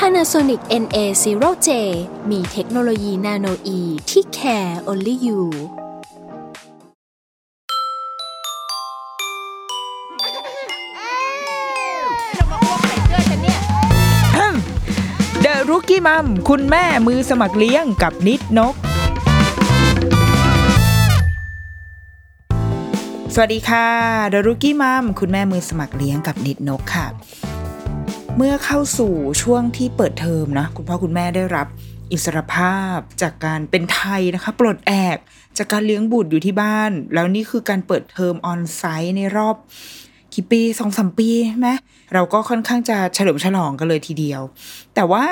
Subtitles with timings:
[0.00, 1.68] Panasonic NA0J
[2.30, 5.40] มีเทคโนโลยีนาโนอีที่ care only you
[15.40, 18.74] เดอะรุกี้มัมคุณแม่มือสมัครเลี้ยงกับนิดนก
[23.34, 23.88] สวัสดีค่ะ
[24.28, 27.06] เดอะรุกี้มัมคุณแม่มือสมัครเลี้ยงกับนิดนกค่ะ
[28.38, 31.66] เมื่อเข้าสู่ช่วงที่เปิดเทอมนะคุณพ่อคุณแม่ได้รับ
[32.12, 35.16] อิสรภาพจากการเป็นไทยนะคะ ปลดแอก
[35.58, 39.56] จากการเลี้ยงบุตรอยู่ที่บ้าน แล้วนี่คือการเปิดเทอมออนไซต์ในรอบ
[40.34, 41.68] กี่ปีสองสามปีใช่ไหม
[42.14, 44.40] เราก็ค่อนข้างจะเฉลิมฉลองกันเลยทีเดียว
[44.94, 45.24] แต่ว่า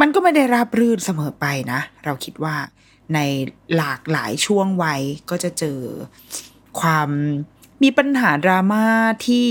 [0.00, 2.56] มันก็ไม่ได้ราบรื่นเสมอไปนะ เราคิดว่า
[3.14, 3.18] ใน
[3.76, 5.80] หลากหลายช่วงวัยก็จะเจอ
[6.80, 7.08] ความ
[7.82, 8.86] มีปัญหาดราม่า
[9.26, 9.48] ที่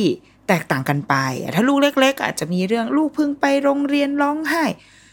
[0.47, 1.15] แตกต่างกันไป
[1.55, 4.63] ถ้าลูกเล็ก ๆ อาจจะมีเรื่องลูกเพิ่งไปโรงเรียนร้องไห้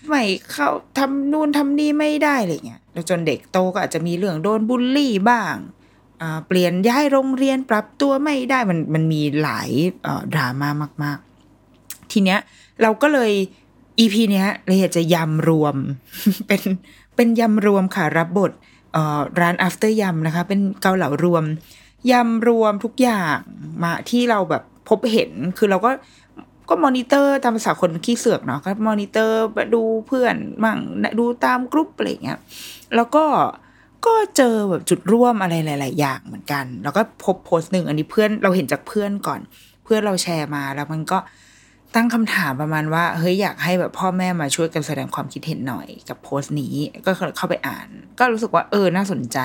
[0.08, 0.68] ไม่เข้า
[0.98, 5.54] ทำนู่นทำนี่ไม่ได้อะไรเงี้ยแล้วจนเด็กโตก็อาจจะมีเรื่องโดนบูลลี่บ้าง
[6.48, 9.70] เปลี่ยนย้ายโรงเรียนปรับตัวไม่ได้มันมันมีหลาย
[10.32, 10.68] ดราม่า
[11.02, 11.18] มาก
[11.64, 12.38] ๆ ทีเนี้ย
[12.82, 13.32] เราก็เลย
[13.98, 15.76] EP เนี้ยเราอยากจะยำรวม
[16.46, 16.62] เป็น
[17.16, 18.52] เป็นยำรวมค่ะรับบท
[19.40, 21.44] ร้าน after ยำนะคะ เป็นเกาเหลารวม
[22.10, 23.38] ยำรวมทุกอย่าง
[23.82, 25.90] มาที่เราแบบ พบเห็นคือเราก็
[26.68, 29.38] ก็มอนิเตอร์ตามภาษาคนขี้เสือกเนาะก็มอนิเตอร์
[29.74, 30.78] ดูเพื่อนมั่ง
[31.18, 32.38] ดูตามกรุ๊ปอะไรเงี้ย
[32.96, 33.24] แล้วก็
[34.06, 39.40] ก็เจอแบบจุดร่วมอะไรหลาย ๆ อย่างเหมือนกัน แล้วก็พบโพสต์หนึ่งอันนี้เพื่อนเราเห็นจากเพื่อนก่อน
[39.84, 41.18] เพื่อนเราแชร์มาแล้วมันก็
[41.94, 46.74] ตั้งคำถามประมาณว่าเฮ้ยอยากให้แบบพ่อแม่มาช่วยกันแสดงความคิดเห็นหน่อยกับโพสต์นี้
[47.06, 49.38] ก็เข้าไปอ่าน ก็รู้สึกว่าเออน่าสนใจ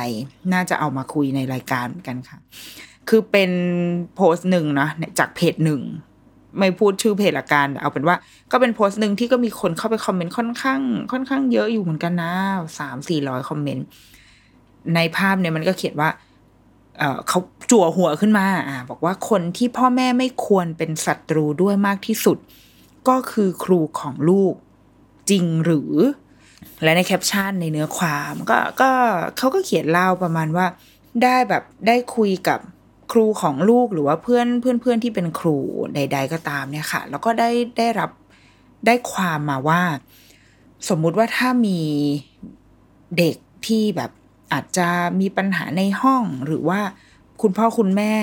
[0.54, 2.38] น่าจะเอามาคุยในรายการเหมือนกันค่ะ
[3.10, 3.52] คือเป็น
[4.16, 4.88] โพสต์หนึ่งนะ
[5.20, 5.82] จากเพจหนึ่ง
[6.60, 8.16] ไม่พูดชื่อเพจละกันเอาเป็นว่า
[8.52, 10.82] ก็เป็นโพสต์หนึ่งที่ก็มีคนเข้าไปคอมเมนต์ค่อนข้าง
[11.12, 12.32] ค่อนข้างเยอะอยู่เหมือนกันนะ
[12.80, 13.86] สามสี่ร้อยคอมเมนต์
[14.96, 16.10] ในภาพเนี่ยมันก็เขียนว่า
[16.98, 17.40] เออเขา
[17.72, 22.38] จั่วหัวขึ้นมาอ่าบอกว่าคนที่พ่อแม่ไม่ควรเป็นศัตรูด้วยมากที่สุด
[23.10, 24.54] ก็คือครูของลูก
[25.30, 25.94] จริงหรือ
[26.84, 28.90] และในแคปชั่นในเนื้อความ ก็ก็
[29.38, 30.66] เขาก็เขียนเล่าประมาณว่า
[31.24, 32.60] ได้แบบได้คุยกับ
[33.12, 35.58] ครูของลูกหรือว่าเพื่อนเพื่อนเพื่อนที่เป็นครู
[35.96, 38.12] ใด ๆ ก็ตามเนี่ยค่ะ แล้วก็ได้ได้รับ
[38.86, 39.82] ได้ความมาว่า
[40.90, 41.80] สมมุติว่าถ้ามี
[43.18, 43.36] เด็ก
[43.68, 44.12] ที่แบบ
[44.54, 44.88] อาจจะ
[45.20, 46.80] มีปัญหาในห้องหรือว่า
[47.42, 48.14] คุณพ่อคุณแม่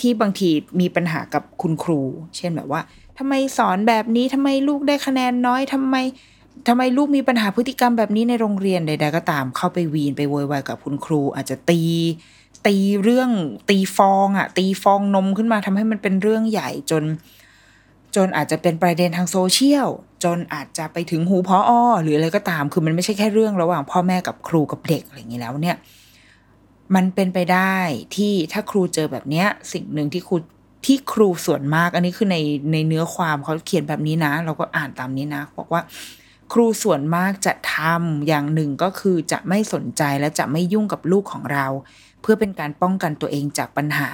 [0.00, 2.00] ที่บางทีมีปัญหากับคุณครู
[2.36, 2.80] เช่นแบบว่า
[3.18, 5.96] ทำไมสอนแบบนี้ทำไมลูกได้คะแนนน้อยทำไม
[6.68, 11.80] ทำไมลูกมีปัญหาพฤติกรรมแบบนี้ในโรงเรียนใดๆก็ตาม เข้าไปวีนไปโวยวายกับคุณครู อาจจะตี
[12.66, 13.30] ตีเรื่อง
[13.70, 17.04] ตีฟองอะตีฟองนมขึ้นมาทำให้มันเป็นเรื่องใหญ่จน
[18.16, 19.88] จนอาจจะเป็นประเด็นทางโซเชียล
[20.24, 21.70] จนอาจจะไปถึงหูพออ
[22.02, 25.76] หรืออะไรก็ตาม คือมันไม่ใช่แค่เรื่องระหว่างพ่อแม่กับครูกับเด็กอะไรอย่างนี้แล้วเนี่ย
[26.94, 27.76] มันเป็นไปได้
[28.16, 30.36] ที่ถ้าครูเจอแบบเนี้ย สิ่งหนึ่งที่ครู
[30.86, 32.36] ที่ครูส่วนมาก อันนี้คือใน
[32.72, 35.82] ในเนื้อความเขาเขียนแบบนี้นะ เราก็อ่านตามนี้นะ บอกว่า
[36.52, 41.66] ครูส่วนมากจะทำอย่างหนึ่งก็คือจะไม่สนใจและจะไม่ยุ่งกับลูกของเรา
[42.22, 44.08] เพื่อเป็นการป้องกันตัวเองจากปัญหา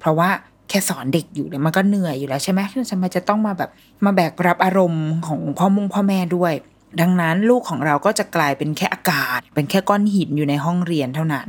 [0.00, 0.30] เพราะว่า
[0.68, 3.70] แค่สอนเด็กอยู่เนี่ยมันก็เหนื่อยอยู่แล้วใช่ไหมทำไมจะต้องมาแบบ
[4.04, 6.52] มาแบกรับอารมณ์ของพ่อมุงพ่อแม่ด้วย
[7.00, 11.48] ดังนั้นลูกของเราก็จะกลายเป็นแค่อากาศ เป็นแค่ก้อนหินอยู่ในห้องเรียนเท่านั้น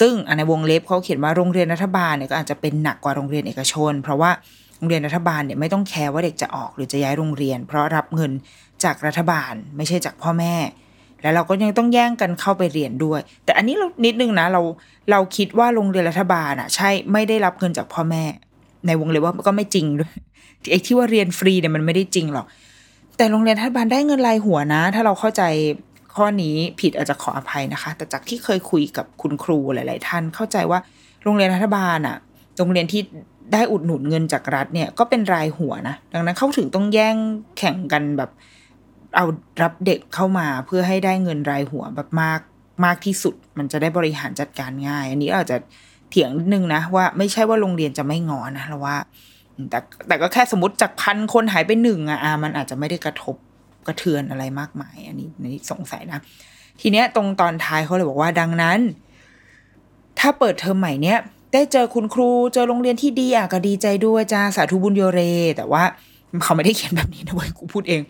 [0.00, 4.30] ซึ่งในวงเล็บเขาเขียนว่าโรงเรียนรัฐบาลเนี่ยก็อาจจะเป็นหนักกว่าโรงเรียนเอกชน เพราะว่า
[4.76, 8.32] โรงเรียนรัฐบาลเนี่ยไม่ต้องแคร์ว่าเด็กจะออกหรือจะย้ายโรงเรียน เพราะรับเงิน
[8.84, 10.54] จากรัฐบาลไม่ใช่จากพ่อแม่
[11.26, 14.62] แล้วเราก็ยังต้องแย่งกันเข้าไปเรียนด้วย แต่อันนี้เรานิดนึงนะเรา
[15.10, 18.24] เราคิดว่าโรงเรียนรัฐบาลอะ ใช่ไม่ได้รับเงินจากพ่อแม่
[18.86, 20.12] ในวงเล็บว่าก็ไม่จริงด้วย
[20.70, 22.46] ไอ้ที่ว่าเรียนฟรีเนี่ยมันไม่ได้จริงหรอก
[23.16, 25.42] แต่โรงเรียนรัฐบาลได้เงินรายหัวนะ ถ้าเราเข้าใจ
[26.14, 30.78] ข้อนี้ผิดอาจจะขออภัยนะคะ แต่จากที่เคยคุยกับคุณครูหลาย ๆ ท่านเข้าใจว่า
[31.24, 32.16] โรงเรียนรัฐบาลอะ
[32.58, 33.02] โรงเรียนที่
[33.52, 37.16] ได้อุดหนุนเงินจากรัฐเนี่ยก็เป็นรายหัวนะ ดังนั้นเขาถึงต้องแย่ง
[37.58, 38.30] แข่งกันแบบ
[39.16, 39.24] เอา
[39.62, 42.40] รับเด็กเข้ามาเพื่อให้ได้เงินรายหัวแบบมาก
[42.84, 45.56] มากที่สุด มันจะได้บริหารจัดการง่าย อันนี้อาจจะ
[46.10, 48.96] เถียงนิดนึงนะว่าไม่ใช่ว่าโรงเรียนจะไม่งอนะเราว่า
[49.70, 49.78] แต่
[50.08, 53.36] แต่ก็แค่สมมติจากพันคนหายไปหนึ่งอะอะมันอาจจะไม่ได้กระทบ
[53.86, 56.20] กระเทือนอะไรมากมาย อันนี้อันนี้สงสัยนะ
[56.80, 58.78] ทีเนี้ยตรงตอนท้ายเขาเลยบอกว่าดังนั้น
[60.18, 61.18] ถ้าเปิดเทอมใหม่เนี้ย
[61.52, 65.20] ได้เจอคุณครูเจอโรงเรียนที่ดีอะก็ดีใจด้วยจ้าสาธุบุญโยเร
[65.56, 65.82] แต่ว่า
[66.42, 68.00] เขาไม่ได้เขียนแบบนี้นะเว้ยกูพูดเอง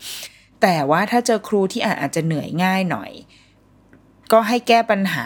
[0.62, 3.10] แต่ว่าถ้าเจอครูที่อาจจะเหนื่อยง่ายหน่อย
[4.32, 5.24] ก็ให้แก้ปัญหา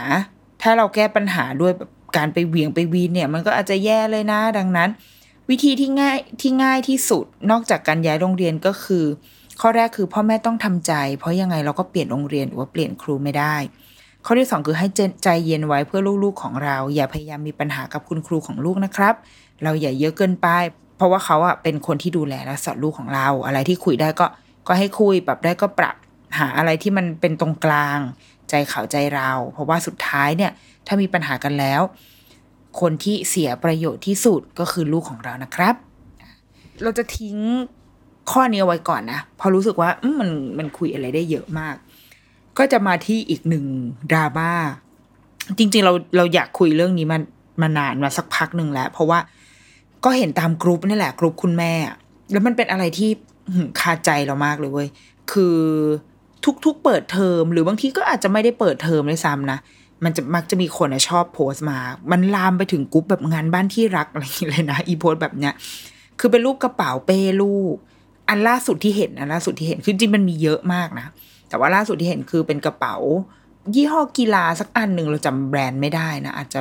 [0.63, 4.91] ถ้าเราแก้ปัญหาด้วยแบบการไปเวียงไปวีนเนี่ย มันก็อาจจะแย่เลยนะ ดังนั้น
[5.51, 9.05] วิธีที่ง่ายที่ง่ายที่สุดนอกจากการย้ายโรงเรียนก็คือ
[9.61, 13.57] ข้อแรกคือพ่อแม่ต้องทำใจ เพราะยังไงเราก็เปลี่ยนโรงเรียนหรือว่าเปลี่ยนครูไม่ได้
[14.25, 14.87] ข้อที่สองคือให้
[15.25, 19.15] ใจเย็นไว้เพื่อลูกๆของเรา อย่าพยายามมีปัญหากับคุณครูของลูกนะครับ
[19.63, 20.49] เราอย่าเยอะเกินไป
[20.97, 24.27] เพราะว่าเขาอะเป็นคนที่ดูแลและสอนลูกของเรา อะไรที่คุยได้ก็
[24.67, 25.97] ก็ให้คุยปรับได้ก็ปรับ
[26.39, 27.99] หาอะไรที่มันเป็นตรงกลาง
[28.51, 30.53] ใจเขาใจเรา เพราะว่าสุดท้ายเนี่ย
[30.87, 31.83] ถ้ามีปัญหากันแล้ว
[32.81, 35.75] คนที่เสียประโยชน์ที่สุดก็คือลูกของเรานะครับ
[36.83, 37.37] เราจะทิ้ง
[38.31, 39.91] ข้อนี้ไว้ก่อนนะพอรู้สึกว่า
[40.21, 41.75] มันมันคุยอะไรได้เยอะมาก
[42.59, 43.65] ก็จะมาที่อีกหนึ่ง
[44.11, 44.53] ดราม่า
[45.59, 47.23] จริง ๆ เราเราอยากคุยเรื่องนี้มัน
[47.63, 49.19] มานานมาสักพักหนึ่งแล้ว เพราะว่า
[50.05, 51.73] ก็เห็นตามกรุ๊ปนี่แหละกรุ๊ปคุณแม่
[52.33, 53.11] แล้วมันเป็นอะไรที่
[53.81, 54.89] คาใจเรามากเลยเว้ย
[55.33, 55.59] คือ
[56.65, 59.59] ทุกๆเปิดเทอม หรือบางทีก็อาจจะไม่ได้เปิดเทอมเลยซ้ำนะ
[60.05, 61.79] มันจะมักจะมีคนชอบโพสต์มา
[62.11, 65.55] มันลามไปถึงกรุ๊ปแบบงานบ้านที่รักอะไรอย่างเงี้ยเลยนะ อีโพสแบบเนี้ย
[66.21, 67.75] คือเป็นรูปกระเป๋าเป้ลูก
[68.29, 71.07] อันล่าสุดที่เห็นอันล่าสุดที่เห็น คือจริงมันมีเยอะมากนะ
[71.49, 72.97] แต่ว่าล่าสุดที่เห็นคือเป็นกระเป๋า
[73.75, 76.61] ยี่ห้อกีฬาสักอันหนึ่งเราจำแบรนด์ไม่ได้นะ อาจจะ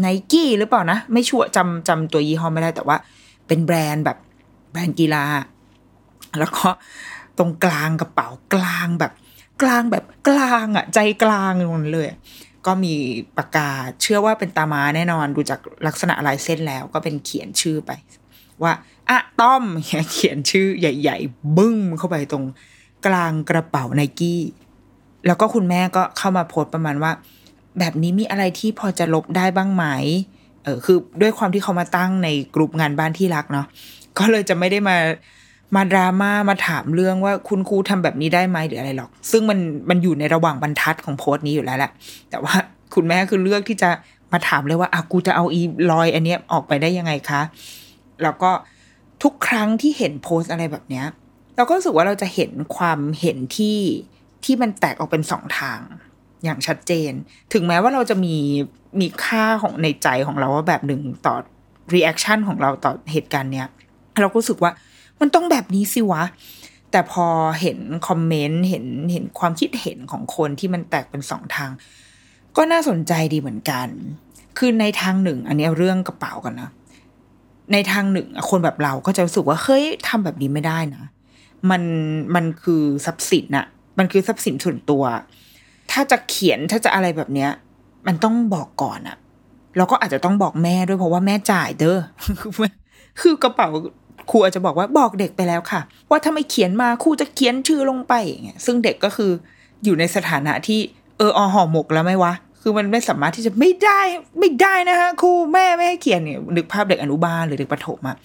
[0.00, 2.96] ไนกี้หรือเปล่านะ ไม่ชัวร์จำจำตัวยี่ห้อไม่ได้แต่ว่า
[3.46, 4.18] เป็นแบรนด์แบบ
[4.72, 5.24] แบรนด์กีฬา
[6.38, 6.68] แล้วก็
[7.38, 9.12] ตรงกลางกระเป๋ากลางแบบ
[9.62, 11.52] กลางแบบกลางอะใจกลาง
[11.82, 12.08] นเลย
[12.66, 12.94] ก็มี
[13.36, 13.70] ปากกา
[14.00, 17.90] เชื่อว่าเป็นตามาแน่นอนดูจากลักษณะลายเส้นแล้วก็เป็นเขียนชื่อไป
[18.62, 18.72] ว่า
[19.08, 22.44] อะต้อมเขียนชื่อใหญ่ ๆ บึ้งเข้าไปตรง
[23.06, 24.42] กลางกระเป๋าไนกี้
[25.26, 27.12] แล้วก็คุณแม่ก็เข้ามาโพสต์ประมาณว่า
[27.78, 29.84] แบบนี้มีอะไรที่พอจะลบได้บ้างไหม
[30.62, 33.66] เออคือด้วยความที่เขามาตั้งในกลุ่มงานบ้านที่รักเนาะ
[34.18, 34.96] ก็เลยจะไม่ได้มา
[35.76, 41.90] มาดราม่ามาถามเรื่องว่าคุณครูทำแบบนี้ได้ไหมหรืออะไรหรอก ซึ่งมันมันอยู่ในระหว่างบรรทัดของโพสต์นี้อยู่แล้วแหละ
[42.30, 42.54] แต่ว่า
[42.94, 43.90] คุณแม่คือเลือกที่จะ
[44.32, 45.60] มาถามเลยว่าอากูจะเอาอี
[45.90, 47.40] รอยอันเนี้ยออกไปได้ยังไงคะ
[48.22, 48.50] แล้วก็
[49.22, 51.06] ทุกครั้งที่เห็นโพสต์อะไรแบบเนี้ย
[51.56, 53.78] เราก็รู้สึกว่าเราจะเห็นความเห็นที่
[54.44, 55.80] ที่มันแตกออกเป็นสองทาง
[56.44, 57.12] อย่างชัดเจน
[57.52, 58.36] ถึงแม้ว่าเราจะมี
[59.00, 61.34] มีค่าของในใจของเราว่าแบบหนึ่งต่อ
[61.94, 63.68] reaction ของเราต่อเหตุการณ์เนี้ย
[64.20, 64.72] เราก็รู้สึกว่า
[65.24, 66.22] มันต้องแบบนี้สิวะ
[66.90, 67.26] แต่พอ
[67.60, 67.78] เห็น
[68.08, 71.70] คอมเมนต์เห็นเห็นความคิดเห็นของคนที่มันแตกเป็นสองทาง
[72.56, 73.88] ก็น่าสนใจดีเหมือนกัน
[74.58, 76.70] คือในทางหนึ่ง อันนี้เรื่องกระเป๋ากันนะ
[77.72, 81.04] ในทางหนึ่งคนแบบเราก็จะรู้สึกว่าเฮ้ยทำแบบนี้ไม่ได้นะ
[81.70, 81.82] มัน
[82.34, 83.66] มันคือทรัพย์สินอะ
[83.98, 85.04] มันคือทรัพย์สินส่วนตัว
[85.90, 87.50] ถ้าจะเขียนถ้าจะอะไรแบบเนี้ย
[88.06, 89.16] มันต้องบอกก่อนอะ
[89.76, 91.98] เราก็อาจจะต้องบอกแม่ด้วยเพราะว่าแม่จ่ายเด้อ
[93.20, 93.68] คือกระเป๋า
[94.30, 95.80] ครูอาจจะบอกว่าบอกเด็กไปแล้วค่ะ
[96.10, 99.30] ว่าถ้าไม่เขียนมาครูจะเขียนชื่อลงไปอย่างเงี้ยซึ่งเด็กก็คือ
[99.84, 100.80] อยู่ในสถานะที่
[101.18, 102.34] เอออห่อหมกแล้วไหมวะ
[102.66, 104.00] คือมันไม่สามารถที่จะไม่ได้
[104.38, 108.16] ไม่ได้นะคะครูแม่ไม่ให้เขียนเนี่ยนึกภาพเด็กอนุบาลหรือเด็กประถมอะ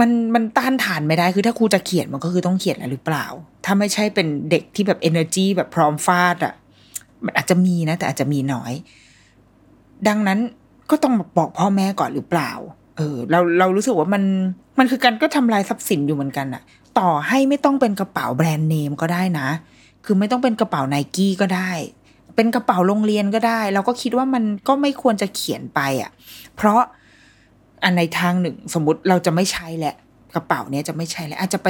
[0.00, 3.26] มันมันต้านทานไม่ได้คือถ้าครูจะเขียนมันก็คือต้องเขียนแล้วหรือเปล่า
[3.64, 6.54] ถ้าไม่ใช่เป็นเด็กที่แบบ energy แบบพร้อมฟาดอะ
[7.24, 8.72] มันอาจจะมีนะ แต่อาจจะมีน้อย
[10.08, 10.38] ดังนั้น
[10.90, 12.50] ก็ต้องบอกพ่อแม่ก่อนหรือเปล่า
[12.96, 14.22] เออ เราเรารู้สึกว่ามัน
[14.80, 16.62] มันคือการก็ทำลายทรัพย์สินอยู่เหมือนกันอะ
[16.98, 19.48] ต่อให้ไม่ต้องเป็นกระเป๋าแบรนด์เนมก็ได้นะ
[20.04, 21.70] คือไม่ต้องเป็นกระเป๋าไนกี้ก็ได้
[22.36, 26.10] เป็นกระเป๋าโรงเรียนก็ได้ เราก็คิดว่ามันก็ไม่ควรจะเขียนไปอะ
[26.56, 26.80] เพราะ
[27.82, 29.94] อันในทางหนึ่ง สมมติเราจะไม่ใช้แหละ
[30.34, 31.68] กระเป๋าเนี้ยจะไม่ใช้แล้วอาจจะไป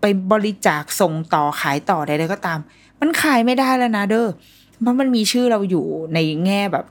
[0.00, 2.58] ไปบริจาคส่งต่อขายต่อใดๆก็ตาม
[3.00, 4.28] มันขายไม่ได้แล้วนะเด้อ
[4.80, 6.84] เพราะมันมีชื่อเราอยู่ในแง่แบบ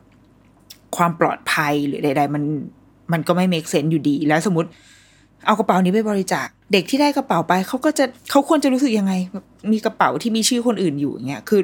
[0.98, 2.44] ความปลอดภัยหรือใด ๆ มัน
[3.12, 4.70] มันก็ไม่ make sense อยู่ดี แล้วสมมติ
[5.46, 9.14] เอากระเป๋านี้ไปบริจาคเด็กที่ได้กระเป๋าไปเขาก็จะเขาควรจะรู้สึกยังไง
[9.72, 11.62] มีกระเป๋าที่มีชื่อคนอื่นอยู่อย่างเงี้ยคือ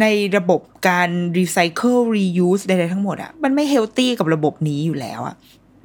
[0.00, 5.34] ในระบบการรีไซเคิล reuse ใดๆทั้งหมดอะมันไม่ healthy กับระบบนี้อยู่แล้วอะ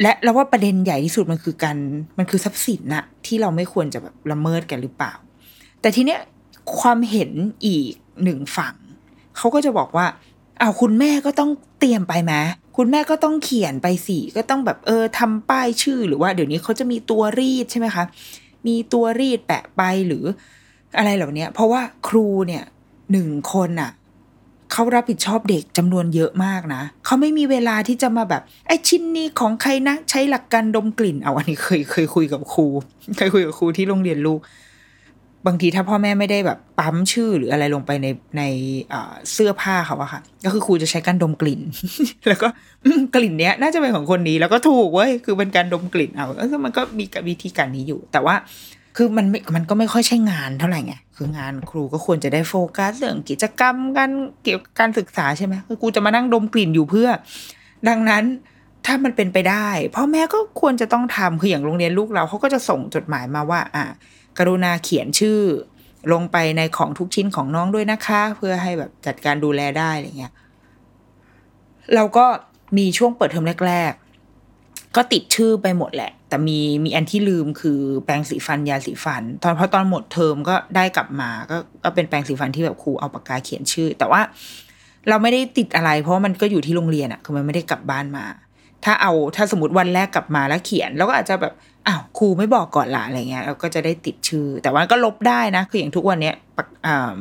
[0.02, 1.78] และเราว่าประเด็นใหญ่ที่สุดมันคือการ
[2.18, 5.14] มันคือทรัพย์สินน่ะที่เราไม่ควรจะแบบละเมิดกันหรือเปล่า
[5.82, 6.20] แต่ทีเนี้ย
[6.80, 7.32] ความเห็น
[7.66, 8.76] อีกหนึ่งฝั่ง
[9.38, 10.06] เขาก็จะบอกว่า
[10.62, 12.34] อ้าวคุณแม่ก็ต้องเตรียมไปไหม
[12.78, 18.06] คุณแม่ก็ต้องเขียนไปสิก็ต้องแบบเออทำป้ายชื่อหรือว่าเดี๋ยวนี้เขาจะมีตัวรีดใช่ไหมคะ
[18.68, 20.24] มีตัวรีดแปะไปหรือ
[20.98, 22.64] อะไรเหล่านี้เพราะว่าครูเนี่ย
[23.12, 23.92] หนึ่งคนอะ
[24.72, 32.68] เขารับผิดชอบเด็กจำนวนเยอะมากนะเขาไม่มีเวลาที่จะมาแบบไอ้ชิ้นนี้ของใครนะ ใช้หลักการดมกลิ่นเอาอันนี้เคยเคยคุยกับครู
[33.18, 34.40] เคยคุยกับครูที่โรงเรียนลูก
[35.48, 38.08] บางทีถ้าพ่อแม่ไม่ได้แบบปั๊มชื่อหรืออะไรลงไปใน
[38.38, 38.44] ใน
[39.32, 41.62] เสื้อผ้าเขาอะค่ะ ก็คือครูจะใช้การดมกลิ่น
[42.28, 42.48] แล้วก็
[43.16, 48.36] กลิ่นเนี้ยน่าจะเป็นของคนนี้แล้วก็ถูกเว้ยคือเป็นการดมกลิ่นเอาก็มันก็มีวิธีการนี้อยู่ แต่ว่า
[48.98, 54.12] คือมันมันก็ไม่ค่อยใช่งานเท่าไหร่ไงคืองานครูก็ควรจะได้โฟกัสเรื่องกิจกรรมการ
[54.44, 57.10] เกี่ยวกับการศึกษาใช่ไหมคือกูจะมานั่งดมกลิ่นอยู่เพื่อ
[57.88, 58.24] ดังนั้น
[58.86, 63.86] ถ้ามันเป็นไปได้พ่อแม่ก็ควรจะต้องทำคืออย่างโรงเรียนลูกเราเขาก็จะส่งจดหมายมาว่า อะ
[64.38, 65.40] กรุณาเขียนชื่อ
[66.14, 70.34] ลงไปในของทุกชิ้นของน้องด้วยนะคะ เพื่อให้แบบจัดการดูแลได้อะไรเงี้ย
[71.96, 72.26] เราก็
[72.78, 73.94] มีช่วงเปิดเทอมแรก
[74.40, 84.22] ๆ ก็ติดชื่อไปหมดแหละ แต่มีมีอันที่ลืมคือแปรงสีฟันยาสีฟัน ตอนพอตอนหมดเทอมก็ได้กลับมาก็ก็เป็นแปรงสีฟันที่แบบครูเอาปากกาเขียนชื่อ แต่ว่า
[85.10, 88.26] เราไม่ได้ติดอะไร เพราะมันก็อยู่ที่โรงเรียนอะคือมันไม่ได้กลับบ้านมา
[88.84, 91.54] ถ้าเอาถ้าสมมติวันแรกกลับมาแล้วเขียนเราก็อาจจะแบบ
[91.88, 96.36] อ้าวครูไม่บอกก่อนละอะไรเงี้ยเราก็จะได้ติดชื่อ แต่ว่าก็ลบได้นะ คืออย่างทุกวันเนี้ย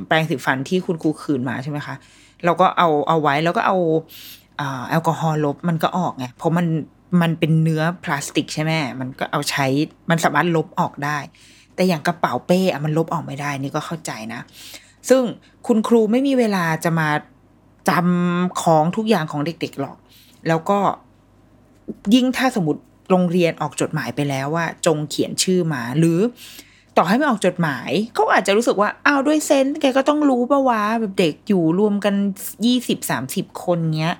[0.07, 1.95] แปรงสีฟันที่คุณครูคืนมาใช่ไหมคะ
[2.45, 3.77] เราก็เอาเอาไว้แล้วก็เอา
[4.89, 6.67] แอลกอฮอล์ลบมันก็ออกไงเพราะมัน
[7.23, 9.67] มันเป็นเนื้อพลาสติกใช่ไหมมันก็เอาใช้
[10.11, 11.19] มันสามารถลบออกได้
[11.75, 14.41] แต่อย่างกระเป๋าเป้อะมันลบออกไม่ได้นี่ก็เข้าใจนะ
[15.09, 15.23] ซึ่ง
[15.67, 17.09] คุณครูไม่มีเวลาจะมา
[17.89, 19.97] จำของทุกอย่างของเด็กๆหรอก
[20.49, 20.79] แล้วก็
[22.15, 26.19] ยิ่งถ้าสมมติ โรงเรียนออกจดหมายไปแล้วว่า จงเขียนชื่อมา หรือ
[26.97, 32.15] ต่อให้ไม่ออกจดหมายเขาอาจจะรู้สึกว่าอ้าวด้วย sense แกก็ต้องรู้ปะวะแบบเด็กอยู่รวมกัน
[32.67, 34.17] ยี่สิบสามสิบคนเงี้ย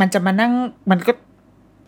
[0.00, 0.52] มันจะมานั่ง
[0.90, 1.12] มันก็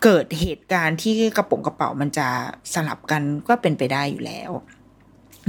[0.04, 2.28] เกิดเหตุการณ์ที่กระป๋องกระเป๋ามันจะ
[2.74, 4.50] สลับกันก็เป็นไปได้อยู่แล้ว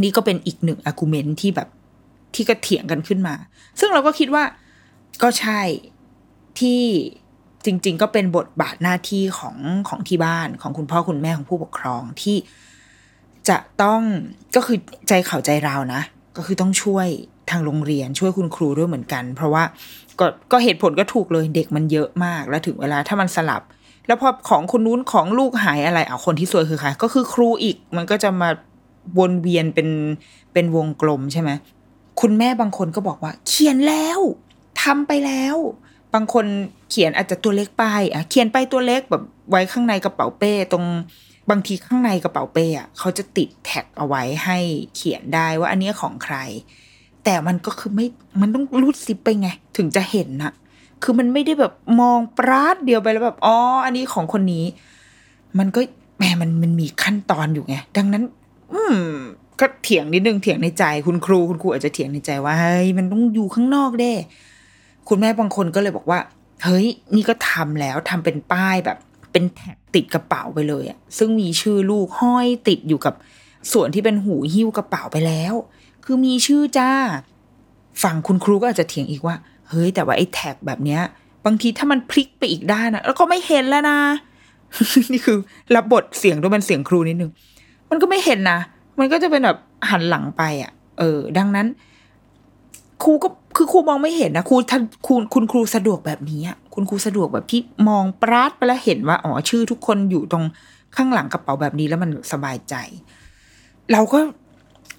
[0.04, 1.70] นี่ก็เป็นอีกหนึ่ง argument ที่แบบ
[2.36, 3.36] ที่ก็เถียงกันขึ้นมา
[3.80, 4.44] ซึ่งเราก็คิดว่า
[5.24, 5.62] ก็ใช่
[6.60, 6.82] ที่
[7.66, 9.58] จริง ๆ ก็เป็นบทบาทหน้าที่ของ
[9.90, 12.38] ของที่บ้านของคุณพ่อคุณแม่ของผู้ปกครองที่
[13.50, 14.02] จะต้อง
[14.56, 16.02] ก็คือใจเขาใจเรานะ
[16.38, 17.08] ก็คือต้องช่วย
[17.50, 19.64] ทางโรงเรียนช่วยคุณครูด้วยเหมือนกัน เพราะว่า
[20.20, 23.62] ก็ก็เหตุผลก็ถูกเลยเด็กมันเยอะมาก แล้วถึงเวลาถ้ามันสลับ
[24.08, 28.50] แล้วพอของคนนู้นของลูกหายอะไรเอาคนที่ซวยคือใครก็คือครูอีกมันก็จะมา
[29.20, 29.90] วนเวียนเป็น
[30.54, 31.50] เป็นวงกลมใช่ไหม
[32.22, 34.20] คุณแม่บางคนก็บอกว่า เขียนแล้ว
[34.82, 35.56] ทำไปแล้ว
[36.16, 36.46] บางคน
[36.90, 40.86] เขียนอาจจะตัวเล็กไปอะเขียนไปตัวเล็กแบบไว้ข้างในกระเป๋าเป้ตรง
[41.50, 44.58] บางทีข้างในกระเป๋าเป้อะเขาจะติดแท็กเอาไว้ให้
[44.96, 46.36] เขียนได้ว่าอันนี้ของใคร
[47.24, 48.08] แต่มันก็คือไม่
[48.42, 50.54] มันต้องรูดซิปไปไง ถึงจะเห็นนะ
[51.04, 54.66] คือมันไม่ได้แบบมองปราดเดียวไปแล้วแบบอ๋ออันนี้ของคนนี้
[55.60, 55.80] มันก็
[56.18, 58.24] แหมมันมันมีขั้นตอนอยู่ไง ดังนั้น
[58.74, 59.00] อืม
[59.60, 64.14] ก็เถียงนิดนึงเถียงในใจคุณครูคุณครูอาจจะเถียงในใจว่าเฮ้ยมันต้องอยู่ข้างนอกเด้
[65.10, 66.20] คุณแม่บางคนก็เลยบอกว่า
[66.64, 68.98] เฮ้ย นี่ก็ทำแล้วทำเป็นป้ายแบบ
[69.32, 73.14] เป็นแท็กติดกระเป๋าไปเลยอะซึ่งมีชื่อลูกห้อยติดอยู่กับ
[73.74, 75.54] ส่วนที่เป็นหูหิ้วกระเป๋าไปแล้ว
[76.06, 76.92] คือมีชื่อจ้า
[78.04, 79.36] ฝั่งคุณครูก็อาจจะเถียงอีกว่า
[79.70, 81.02] เฮ้ย แต่ว่าไอ้แท็กแบบเนี้ย
[81.46, 84.00] บางทีถ้ามันพลิกไปอีกด้านนะแล้วก็ไม่เห็นแล้วนะ
[85.12, 85.38] นี่คือ
[85.76, 87.32] รับบทเสียงด้วยมันเสียงครูนิดนึง
[87.90, 88.60] มันก็ไม่เห็นนะ
[89.00, 89.58] มันก็จะเป็นแบบ
[89.90, 91.68] หันหลังไปอะ่ะ เออ ดังนั้น
[93.04, 96.42] ครูก็คือครูมองไม่เห็นนะครูท่านคุณคุณครูสะดวกแบบนี้
[96.74, 100.46] คุณครูสะดวกแบบที่มองปราดไปแล้วเห็นว่าอ๋อชื่อทุกคนอยู่ตรง
[100.96, 102.76] ข้างหลังกระเป๋าแบบนี้แล้วมันสบายใจ
[103.92, 104.20] เราก็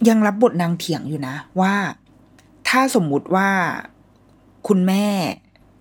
[0.09, 1.75] ยังรับบทนางเถียงอยู่นะ ว่า
[2.69, 3.49] ถ้าสมมุติว่า
[4.69, 5.07] คุณแม่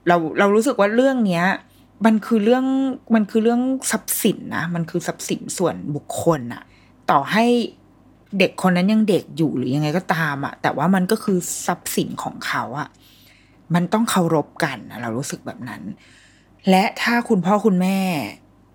[0.07, 1.45] เราเรารู้สึกว่าเรื่องเนี้ย
[2.05, 2.65] มันคือเรื่อง
[3.15, 6.63] มันคือเรื่องทรัพย์สินนะมันคือทรัพย์สินส่วนบุคคลอะ
[7.11, 7.45] ต่อให้
[8.39, 12.87] เด็กคนนั้นยังเด็กอยู่หรือยังไงก็ตามอะแต่ว่ามันก็คือทรัพย์สินของเขาอะ
[13.73, 15.81] มันต้องเคารพกันเรารู้สึกแบบนั้น
[16.69, 17.97] และถ้าคุณพ่อคุณแม่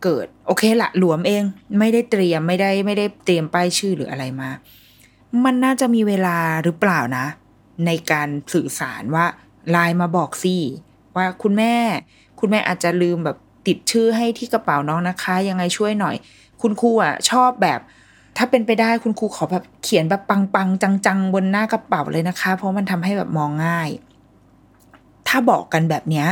[0.03, 1.45] เกิด โอเคละหลวมเอง
[1.79, 4.51] ไม่ได้เตรียมไม่ได้ไม่ได้เตรียมป้ายชื่อหรืออะไรมา
[5.45, 7.27] มันน่าจะมีเวลาหรือเปล่านะ
[7.87, 9.27] ในการสื่อสารว่า
[9.71, 10.57] ไลน์มาบอกสิ
[11.17, 11.75] ว่าคุณแม่
[12.41, 16.17] คุณแม่อาจจะลืมแบบติดชื่อให้ที่กระเป๋าน้องนะคะ ยังไงช่วยหน่อย
[16.63, 17.81] คุณครูอะชอบแบบ
[18.37, 23.89] ถ้าเป็นไปได้คุณครูขอแบบเขียนแบบปังๆ จังๆ บนหน้ากระเป๋าเลยนะคะ เพราะมันทำให้แบบมองง่าย
[25.29, 26.27] ถ้าบอกกันแบบเนี้ย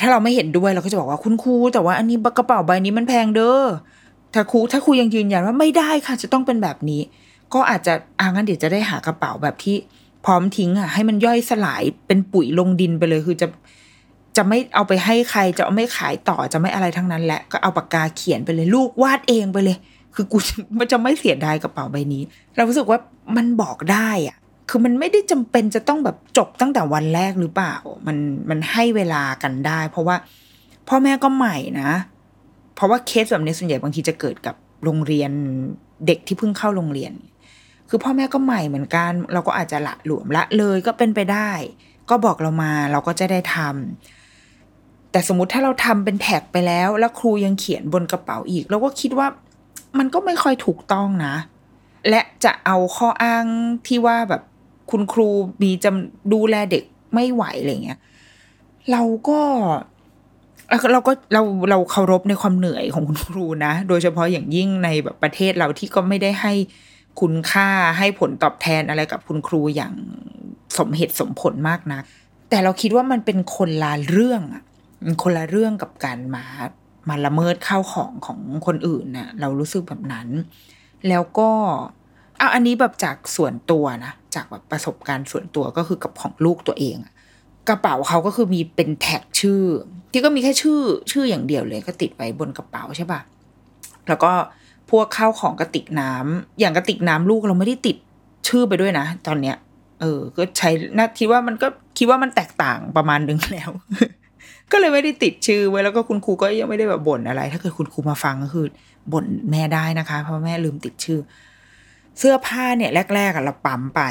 [0.00, 3.62] ถ้าเราไม่เห็นด้วยเราก็จะบอกว่าคุณครูแต่ว่าอันนี้กระเป๋าใบนี้มันแพงเด้อ
[4.34, 7.00] ถ้าครูถ้าครูยังยืนยันว่าไม่ได้ค่ะ จะต้องเป็นแบบนี้
[7.54, 9.76] ก็อาจจะอ่างั้นเดี๋ยวจะได้หากระเป๋าแบบที่
[10.24, 13.46] พร้อมทิ้งอะ ให้มันย่อยสลายเป็นปุ๋ยลงดินไปเลยคือจะ
[14.36, 19.76] จะไม่เอาไปให้ใครจะไม่ขายต่อจะไม่อะไรทั้งนั้นแหละก็เอาปากกาเขียนไปเลยลูกวาดเองไปเลย
[20.14, 20.38] คือกู
[20.78, 22.22] มันจะไม่เสียดายกระเป๋าใบนี้
[22.56, 22.98] เรารู้สึกว่า
[23.36, 24.36] มันบอกได้อะ
[24.68, 27.74] คือมันไม่ได้จำเป็นจะต้องแบบจบตั้งแต่วันแรกหรือเปล่า
[28.06, 28.16] มัน
[28.50, 30.16] มันให้เวลากันได้ เพราะว่า
[30.88, 31.90] พ่อแม่ก็ใหม่นะ
[32.74, 34.54] เพราะว่าเคสแบบนี้ส่วนใหญ่บางทีจะเกิดกับ
[34.84, 35.30] โรงเรียน
[36.06, 37.12] เด็กที่เพิ่งเข้าโรงเรียน
[37.88, 41.50] คือพ่อแม่ก็ใหม่เหมือนกัน เราก็อาจจะละหลวมละเลยก็เป็นไปได้
[42.10, 49.26] ก็บอกเรามาเราก็จะได้ทำแต่สมมติถ้าเราทำเป็นแท็กไปแล้ว แล้วครูยังเขียนบนกระเป๋าอีก เราก็คิดว่า
[49.98, 51.34] มันก็ไม่ค่อยถูกต้องนะ
[52.08, 53.44] และจะเอาข้ออ้าง
[53.86, 54.42] ที่ว่าแบบ
[54.90, 55.28] คุณครู
[55.62, 56.84] มีจำดูแลเด็ก
[57.14, 58.00] ไม่ไหวอะไรเงี้ย
[58.92, 59.40] เราก็
[60.92, 66.52] เราก็เราเราเคารพในความเหนื่อยของคุณครูนะ โดยเฉพาะอย่างยิ่งในแบบประเทศเราที่ก็ไม่ได้ให้
[67.20, 67.68] คุณค่า
[67.98, 69.94] ให้ผลตอบแทนอะไรกับคุณครูอย่าง
[70.78, 72.00] สมเหตุสมผลมากนะ
[72.50, 74.62] แต่เราคิดว่ามันเป็นคนละเรื่องอะ
[75.22, 76.44] คนละเรื่องกับการมา
[77.08, 80.28] มาละเมิดข้าวของของคนอื่นนะเรารู้สึกแบบนั้น
[81.08, 81.50] แล้วก็
[82.38, 86.96] เอาอันนี้แบบจากส่วนตัวนะจากแบบประสบการณ์ส่วนตัวก็คือกับของลูกตัวเอง
[87.68, 89.62] กระเป๋าเขาก็คือมีเป็นแท็กชื่อ
[90.12, 90.80] ที่ก็มีแค่ชื่อ
[91.10, 93.20] ชื่ออย่างเดียวเลยก็ติดไว้บนกระเป๋าใช่ปะ
[94.08, 94.32] แล้วก็
[94.90, 97.96] พวกข้าวของกระติกน้ำอย่างกระติกน้ำลูกเราไม่ได้ติด
[98.48, 99.56] ชื่อไปด้วยนะ ตอนเนี้ย
[100.00, 101.66] เออ ก็ใช้น่าคิดว่ามันก็
[101.98, 103.70] คิดว่ามันแตกต่างประมาณนึงแล้ว
[104.72, 108.66] ก็เลยไม่ได้ติดชื่อไว้แล้วก็คุณครูก็ยังไม่ได้แบบบ่นอะไร ถ้าเกิดคุณครูมาฟังก็คือ
[109.12, 111.20] บ่นแม่ได้นะคะ เพราะแม่ลืมติดชื่อ
[112.18, 114.02] เสื้อผ้าเนี่ยแรกๆเราปั๊มไป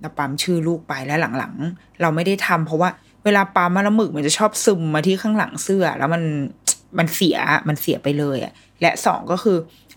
[0.00, 2.90] เราปั๊มชื่อลูกไปแล้วหลังๆ เราไม่ได้ทำเพราะว่า
[3.24, 6.22] เวลาปั๊มมาแล้วหมึกมันจะชอบซึมมาที่ข้างหลังเสื้อ แล้วมัน
[6.98, 7.38] มันเสีย
[7.68, 9.56] มันเสียไปเลยอะและสองก็คือ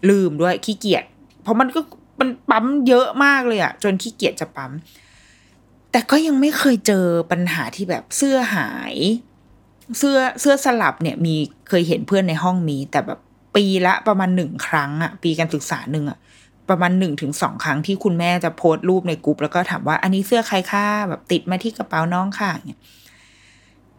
[0.10, 1.04] ลืมด้วยขี้เกียจ
[1.44, 1.80] เพราะมันก็
[2.20, 4.72] มันปั๊มเยอะมากเลยอะ จนขี้เกียจจะปั๊ม
[5.92, 8.96] แต่ก็ยังไม่เคยเจอปัญหาที่แบบเสื้อหาย
[9.98, 11.36] เสื้อเสื้อสลับเนี่ยมี
[11.70, 13.20] เคยเห็นเพื่อนในห้องมี แต่แบบ
[13.56, 16.18] ปีละประมาณหนึ่งครั้งอะปีการศึกษาหนึ่งอะ
[16.70, 22.80] ประมาณหนึ่งถึงสองครั้งที่คุณแม่จะโพสต์รูปในกลุ่มแล้วก็ถามว่าอันนี้เสื้อใครค่าแบบติดมาที่กระเป๋าน้องค่ะเนี่ย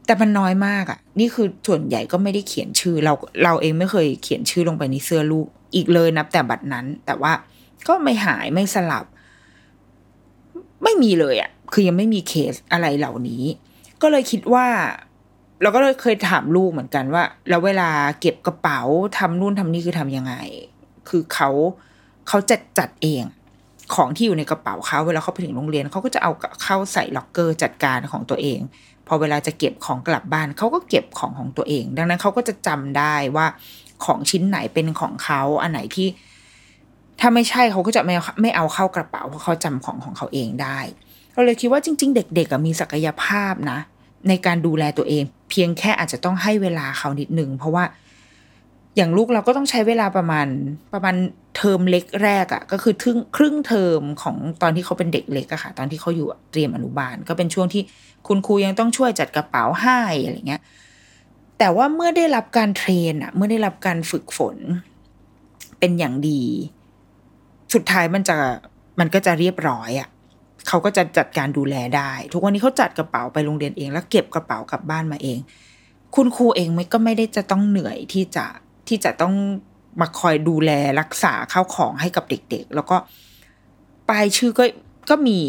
[0.07, 3.13] แต่มันน้อยมากอะ่ะ นี่คือส่วนใหญ่ก็ไม่ได้เขียนชื่อ เรา
[3.45, 7.33] เราเองไม่เคยเขียนชื่อลงไปในเสื้อลูกอีกเลยนับแต่บัดนั้น แต่ว่า
[7.89, 9.05] ก็ไม่หายไม่สลับ
[10.83, 13.45] ไม่มีเลยอะ่ะ คือยังไม่มีเคสอะไรเหล่านี้
[14.03, 14.67] ก็เลยคิดว่า
[15.63, 18.81] เราก็เลยเคยถามลูกเหมือนกันว่า แล้วเวลาเก็บกระเป๋า
[19.19, 20.35] ทำนู่นทำนี่คือทำยังไง
[21.09, 21.51] คือเขา
[22.29, 23.25] เขาจัดจัดเอง
[23.95, 26.31] ของที่อยู่ในกระเป๋าเขาเวลาเขาไปถึงโรงเรียนเขาก็จะเอา
[26.63, 28.61] เข้าใส่ล็อกเกอร์จัดการของตัวเอง
[29.07, 33.47] พอเวลาจะเก็บของกลับบ้านเขาก็เก็บของของตัวเอง ดังนั้นเขาก็จะจำได้ว่า
[34.05, 36.09] ของชิ้นไหนเป็นของเขาอันไหนที่
[37.21, 40.79] ถ้าไม่ใช่เขาก็จะไม่ไม่เอาเข้ากระเป๋าเพราะเขาจำของของเขาเองได้
[41.33, 43.79] เราเลยคิดว่าจริง ๆ เด็กๆมีศักยภาพนะ
[44.29, 47.85] ในการดูแลตัวเอง เพียงแค่อาจจะต้องให้เวลาเขานิดหนึ่งเพราะว่า
[48.97, 50.47] อย่างลูกเราก็ต้องใช้เวลาประมาณ
[50.93, 51.17] ประมาณ
[51.57, 57.83] เทอมเล็กแรกอะ่ะ ก็คือครึ่งครึ่งเทอมของตอนที่เขาเป็นเด็กเล็กอะค่ะ ตอนที่เขาอยู่เตรียมอนุบาล ก็เป็นช่วงที่
[58.29, 60.63] คุณครูยังต้องช่วยจัดกระเป๋าให้อะไรเงี้ย
[61.59, 64.57] แต่ว่าเมื่อได้รับการเทรนอะเมื่อได้รับการฝึกฝน
[65.79, 66.43] เป็นอย่างดี
[67.75, 68.37] สุดท้ายมันจะ
[68.99, 70.09] มันก็จะเรียบร้อยอะ
[70.69, 75.39] เขาก็จะจัดการดูแลได้ ทุกวันนี้เขาจัดกระเป๋าไปโรงเรียนเอง แล้วเก็บกระเป๋ากลับบ้านมาเอง
[76.15, 78.47] คุณครูเองไม่ก็ไม่ได้จะต้องเหนื่อยที่จะ
[78.89, 79.35] ที่จะต้อง
[80.01, 82.97] มาคอยดูแลรักษาข้าวของให้กับเด็ก ๆ แล้วก็
[84.09, 84.65] ป้ายชื่อก็
[85.11, 85.41] ก็มี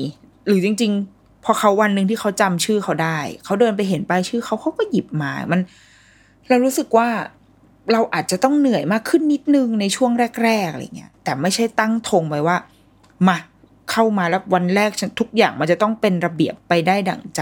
[0.48, 5.62] หรือจริง ๆ พอเขาวันหนึ่งที่เขาจำชื่อเขาได้ เขาเดินไปเห็นป้ายชื่อเขาเขาก็หยิบมา มัน
[6.48, 7.08] เรารู้สึกว่า
[7.92, 10.12] เราอาจจะต้องเหนื่อยมากขึ้นนิดนึงในช่วง
[10.44, 12.58] แรกๆอะไรเงี้ยแต่ไม่ใช่ตั้งธงไว้ว่า
[13.28, 13.38] มา
[13.92, 17.42] เข้ามาแล้ววันแรกทุกอย่างมันจะต้องเป็นระเบียบไปได้ดั่งใจ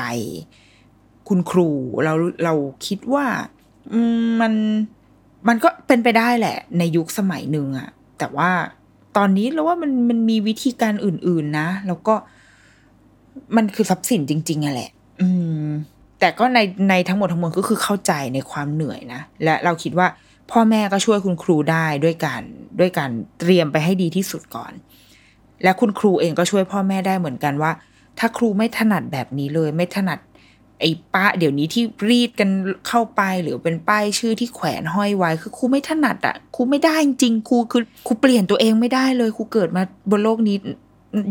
[1.28, 1.70] คุณครู
[2.04, 2.54] เราเรา
[2.86, 3.26] คิดว่า
[4.42, 4.54] มัน
[5.48, 8.52] มันก็เป็นไปได้แหละ ในยุคสมัยหนึ่งอะแต่ว่า
[9.18, 12.16] ตอนนี้เราว่ามันมันมีวิธีการอื่น ๆ นะ แล้วก็
[13.56, 14.90] มันคือทรัพย์สินจริงๆอะแหละ
[15.22, 15.30] อื
[15.66, 15.68] ม
[16.20, 20.08] แต่ก็ในในทั้งหมดทั้งมวลก็คือเข้าใจในความเหนื่อยนะ และเราคิดว่า
[20.52, 22.44] พ่อแม่ก็ช่วยคุณครูได้ด้วยการ
[22.80, 24.74] ด้วยการเตรียมไปให้ดีที่สุดก่อน
[25.64, 27.72] และคุณครูเองก็ช่วยพ่อแม่ได้เหมือนกันว่า
[28.20, 30.20] ถ้าครูไม่ถนัดแบบนี้เลย ไม่ถนัด
[30.80, 32.50] ไอ้ป้าเดี๋ยวนี้ที่รีดกัน
[32.88, 40.58] เข้าไปหรือเป็นป้ายชื่อที่แขวนห้อยไว้ คือครูไม่ถนัดอะ่ะครูไม่ได้จริงครูคือครูเปลี่ยนตัวเองไม่ได้เลยครูเกิดมาบนโลกนี้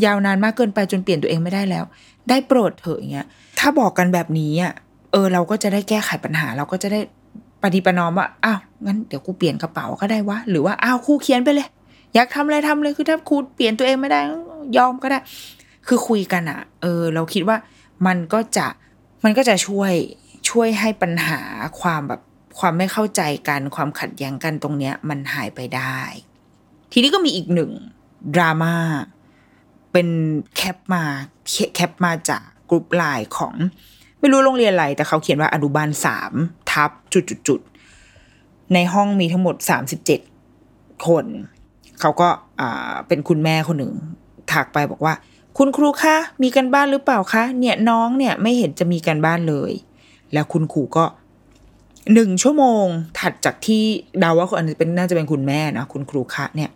[0.05, 1.85] ยาวนานมากเกินไปจนเปลี่ยนตัวเองไม่ได้แล้ว
[2.29, 3.27] ได้โปรดเถอะอย่างเงี้ย
[3.59, 4.73] ถ้าบอกกันแบบนี้อะ
[5.13, 7.01] เออเราก็จะได้แก้ไขปัญหา เราก็จะได้
[7.63, 11.69] ปฏิปนอมว่าอ้าวงั้นเดี๋ยวครูเปลี่ยนกระเป๋าก็ได้วะหรือว่าอ้าวครูเขียนไปเลย
[12.15, 14.21] อยากทำอะไรทำเลยคือถ้าครูเปลี่ยนตัวเองไม่ได้
[14.77, 15.19] ยอมก็ได้
[15.87, 17.57] คือคุยกันอะเออ เราคิดว่า
[18.07, 18.67] มันก็จะ
[19.25, 19.93] มันก็จะช่วย
[20.51, 21.41] ช่วยให้ปัญหา
[21.81, 22.21] ความแบบ
[22.59, 25.99] ความไม่เข้าใจกันความขัดแย้งกันตรงเนี้ย มันหายไปได้
[26.93, 27.71] ทีนี้ก็มีอีกหนึ่ง
[28.35, 28.77] ดราม่า
[29.93, 30.09] เป็น
[30.57, 31.05] แคปมา
[31.75, 33.55] แคปมาจากกลุ่มไลน์ของ
[34.21, 36.33] ไม่รู้โรงเรียนอะไร แต่เขาเขียนว่าอนุบาลสาม
[36.71, 37.61] ทับจุดจุดจุด
[38.75, 40.21] ในห้องมีทั้งหมดสามสิบเจ็ด
[41.07, 41.27] คน
[42.01, 42.29] เขาก็
[42.61, 43.93] อ่าเป็นคุณแม่คนหนึ่ง
[44.53, 45.15] ถักไปบอกว่า
[45.59, 49.73] คุณครูคะมีกันบ้านหรือเปล่าคะเนี่ยน้องเนี่ยไม่เห็นจะมีกันบ้านเลย
[50.33, 51.05] แล้วคุณครูก็
[52.15, 52.85] หนึ่งชั่วโมง
[53.19, 53.83] ถัดจากที่
[54.21, 56.71] เดาว่าคนอันนี้เป็นน่าจะเป็นคุณแม่นะคุณครูคะเนี่ย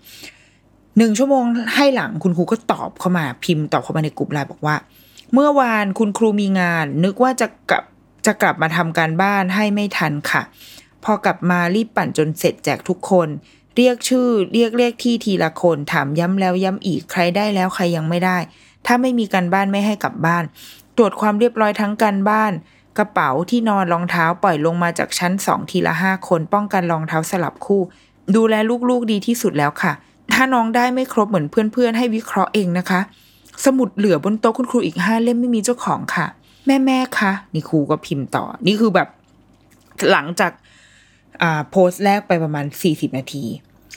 [0.98, 4.76] หนึ่งชั่วโมงให้หลังคุณครูก็ตอบเข้ามาพิมพ์ตอบเข้ามาในกลุ่มไลน์บอกว่า
[5.32, 7.84] เมื่อวานคุณครูมีงาน นึกว่าจะกลับ
[8.26, 10.42] จะกลับมาทำการบ้านให้ไม่ทันค่ะ
[11.04, 13.28] พอกลับมารีบปั่นจนเสร็จแจกทุกคน
[13.78, 18.38] เรียกชื่อ เรียกเรียกที่ทีละคนถามย้ำแล้วย้ำอีกใครได้แล้วใครยังไม่ได้
[18.86, 20.44] ถ้าไม่มีการบ้านไม่ให้กลับบ้าน
[20.96, 22.52] ตรวจความเรียบร้อยทั้งการบ้าน
[22.98, 27.82] กระเป๋าที่นอนรองเท้าปล่อยลงมาจากชั้นสองทีละห้าคนป้องกันรองเท้าสลับคู่
[28.36, 28.54] ดูแล
[28.90, 29.92] ลูกๆดีที่สุดแล้วค่ะ
[30.32, 33.00] ถ้าน้องได้ไม่ครบเหมือนเพื่อนๆ ให้วิเคราะห์เองนะคะ
[33.64, 36.26] สมุดเหลือบนโต๊ะคุณครูอีกห้าเล่มไม่มีเจ้าของค่ะ
[36.66, 39.08] แม่แม่คะนี่ครูก็พิมพ์ต่อ นี่คือแบบ
[40.12, 40.52] หลังจาก
[41.42, 43.44] อ่าโพสต์แรกไปประมาณ 40 นาที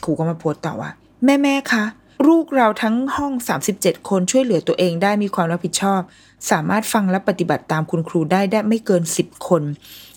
[0.04, 0.90] ครูก็มาโพสต์ต่อว่า
[1.26, 1.84] แม่แม่คะ
[2.28, 3.34] ลูกเราทั้งห้อง
[3.72, 6.02] 37 คนช่วยเหลือตัวเองได้มีความรับผิดชอบ
[6.52, 9.64] สามารถฟังและปฏิบัติตามคุณครูได้ได้ไม่เกิน 10 คน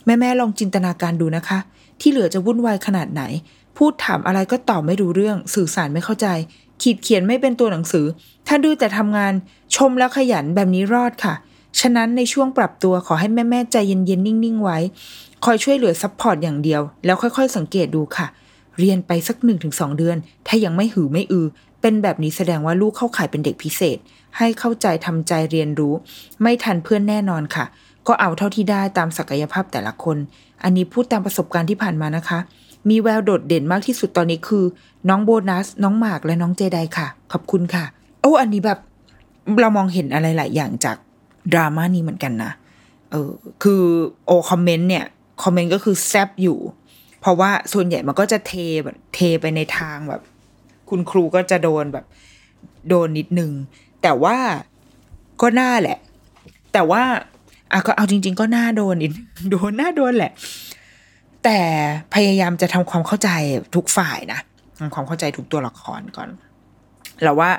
[0.06, 1.58] แม่แม่ลองจินตนาการดูนะคะ
[2.00, 3.22] ที่เหลือจะวุ่นวายขนาดไหน
[3.76, 6.26] พูดถามอะไรก็ตอบไม่รู้เรื่อง สื่อสารไม่เข้าใจ
[6.82, 8.06] ขีดเขียนไม่เป็นตัวหนังสือ
[8.46, 9.32] ถ้าดื้อแต่ทำงาน
[9.76, 11.34] ชมแล้วขยันแบบนี้รอดค่ะ
[11.80, 14.78] ฉะนั้นในช่วงปรับตัวขอให้แม่แม่ใจเย็นๆนิ่งๆไว้
[15.44, 18.26] คอยช่วยเหลือ support อย่างเดียว แล้วค่อย ๆ สังเกตดูค่ะ
[18.78, 21.46] เรียนไปสักหนึ่งถึงสองเดือน ถ้ายังไม่หือไม่อือ
[21.80, 23.98] เป็นแบบนี้แสดงว่าลูกเข้าข่ายเป็นเด็กพิเศษ
[24.38, 25.94] ให้เข้าใจทำใจเรียนรู้
[26.42, 27.64] ไม่ทันเพื่อนแน่นอนค่ะ
[28.06, 30.16] ก็เอาเท่าที่ได้ตามศักยภาพแต่ละคน
[30.62, 32.38] อันนี้พูดตามประสบการณ์ที่ผ่านมานะคะ
[32.88, 34.64] มีแววโดดเด่นมากที่สุดตอนนี้คือ
[35.08, 37.84] น้องโบนัส น้องหมากและน้องเจไดค่ะ ขอบคุณค่ะ
[38.22, 38.78] โอ้อันนี้แบบ
[39.60, 40.96] เรามองเห็นอะไรหลายอย่างจาก
[41.52, 42.52] ดราม่านี้เหมือนกันนะ
[43.10, 43.30] เออ
[43.62, 43.82] คือ
[44.26, 45.04] โอคอมเมนต์เนี่ย
[45.42, 46.58] คอมเมนต์ก็คือแซบอยู่
[47.24, 48.52] เพราะว่าส่วนใหญ่มันก็จะเท
[48.84, 50.22] แบบเทไปในทางแบบ
[50.90, 52.04] คุณครูก็จะโดนแบบ
[52.88, 53.50] โดนนิดนึง
[54.02, 54.37] แต่ว่า
[55.42, 55.98] ก็น่าแหละ
[56.72, 57.02] แต่ว่า
[57.72, 59.12] อะก็เอาจริง ๆ ก็น่าโดนนิด
[59.50, 60.32] โดนน่าโดนแหละ
[61.44, 61.58] แต่
[62.14, 63.30] พยายามจะทำความเข้าใจ
[63.76, 64.40] ทุกฝ่ายนะ
[64.78, 66.28] ทำความเข้าใจทุกตัวละครก่อน
[67.22, 67.50] แล้วว่า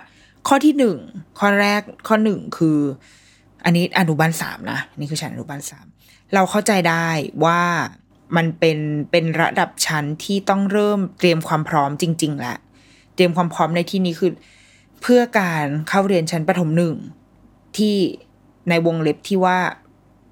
[0.48, 0.98] ข้อที่หนึ่ง
[1.40, 2.78] ข้อแรกข้อหนึ่งคือ
[3.66, 5.86] อันนี้อนุบาลสามนะนี่คือชั้นอนุบาลสาม
[6.34, 7.08] เราเข้าใจได้
[7.46, 7.62] ว่า
[8.36, 8.78] มันเป็น
[9.12, 12.58] เป็นระดับชั้นที่ต้องเริ่มเตรียมความพร้อมจริง ๆ แล้ว
[13.16, 14.32] เตรียมความพร้อมในที่นี้คือ
[15.02, 16.96] เพื่อการเข้าเรียนชั้นประถมหนึ่ง
[17.78, 17.96] ที่
[18.70, 19.58] ในวงเล็บที่ว่า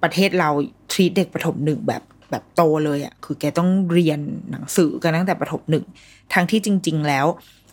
[0.04, 0.50] ประเทศเรา
[0.92, 4.20] ทรีตเด็กประถมหนึ่งแบบแบบโตเลยอะ่ะคือแกต้องเรียน
[4.52, 5.86] หนังสือกันตั้งแต่ประถมหนึ่ง
[6.34, 7.26] ทั้งที่จริง ๆ แล้ว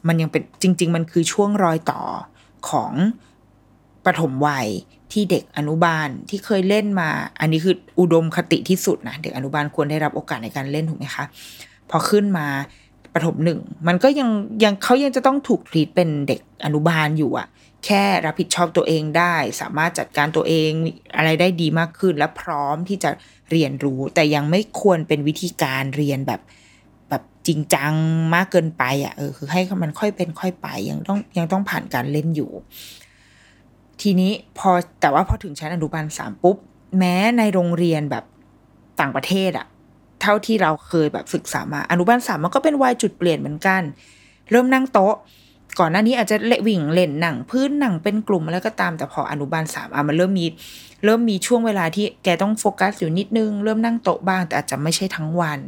[0.08, 2.02] มันยังเป็นจริง ๆ มันคือช่วงรอยต่อ
[2.70, 2.92] ของ
[4.04, 4.68] ประถมวัย
[5.12, 11.24] ที่เด็กอนุบาลที่เคยเล่นมา อันนี้คืออุดมคติที่สุดนะเด็กอนุบาลควรได้รับโอกาสในการเล่นถูกไหมคะ
[11.90, 12.46] พอขึ้นมา
[13.14, 14.28] ประถมหนึ่งมันก็ยัง
[14.64, 17.48] ยังเขายังจะต้องถูกทรีตเป็นเด็กอนุบาลอยู่อะ
[17.84, 20.70] แค่รับผิดชอบตัวเองได้ สามารถจัดการตัวเอง
[21.16, 23.10] อะไรได้ดีมากขึ้น และพร้อมที่จะ
[23.50, 26.40] เรียนรู้ แต่ยังไม่ควรเป็นวิธีการเรียนแบบ
[27.08, 27.92] แบบจริงจัง
[28.34, 32.50] มากเกินไปอะเออคือให้มันค่อยเป็นค่อยไปยังต้องยังต้องผ่านการเล่นอยู่
[34.02, 36.56] ทีนี้พอแต่ว่าพอถึงชั้นอนุบาลสามปุ๊บ
[36.98, 38.24] แม้ในโรงเรียนแบบ
[39.00, 39.66] ต่างประเทศอะ
[40.22, 43.82] เท่าที่เราเคยแบบศึกษามา อนุบาลสามมันก็เป็นวัยจุดเปลี่ยนเหมือนกัน
[44.50, 45.14] เริ่มนั่งโต๊ะ
[45.78, 50.46] ก่อนหน้านี้อาจจะเละวิ่งเล่นหนังพื้นหนังเป็นกลุ่มอะไรก็ตามแต่พออนุบาลสามอะมันเริ่มมี
[51.04, 55.60] เริ่มมีช่วงเวลาที่แกต้องโฟกัสอยู่นิดนึง เริ่มนั่งโต๊ะบ้างแต่อาจจะไม่ใช่ทั้งวัน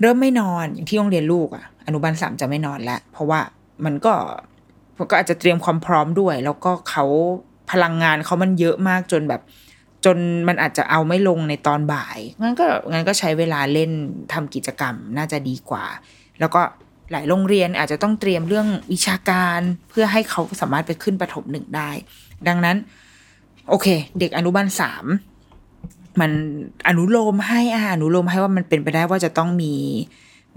[0.00, 3.40] เริ่มไม่นอนอย่างที่โรงเรียนลูกอะ อนุบาลสามจะไม่นอนแล้วเพราะว่า
[3.84, 4.14] มันก็
[5.10, 7.04] ก็อาจจะเตรียมความพร้อมด้วย แล้วก็เขา
[7.70, 9.42] พลังงานเขามันเยอะมากจนแบบ
[10.04, 10.16] จน
[10.48, 13.90] มันอาจจะเอาไม่ลงในตอนบ่ายงั้นก็งั้นก็ใช้เวลาเล่น
[14.32, 15.84] ทำกิจกรรมน่าจะดีกว่า
[16.40, 16.60] แล้วก็
[17.12, 21.90] หลายโรงเรียนอาจจะต้องเตรียมเรื่องวิชาการเพื่อให้เขาสามารถไปขึ้นประถมหนึ่งได้
[22.48, 22.76] ดังนั้น
[23.68, 23.86] โอเค
[24.18, 25.04] เด็กอนุบาลสาม
[26.20, 26.32] มัน
[26.88, 29.74] อนุโลมให้อาอนุโลมให้ว่ามันเป็นไปได้ว่าจะต้องมี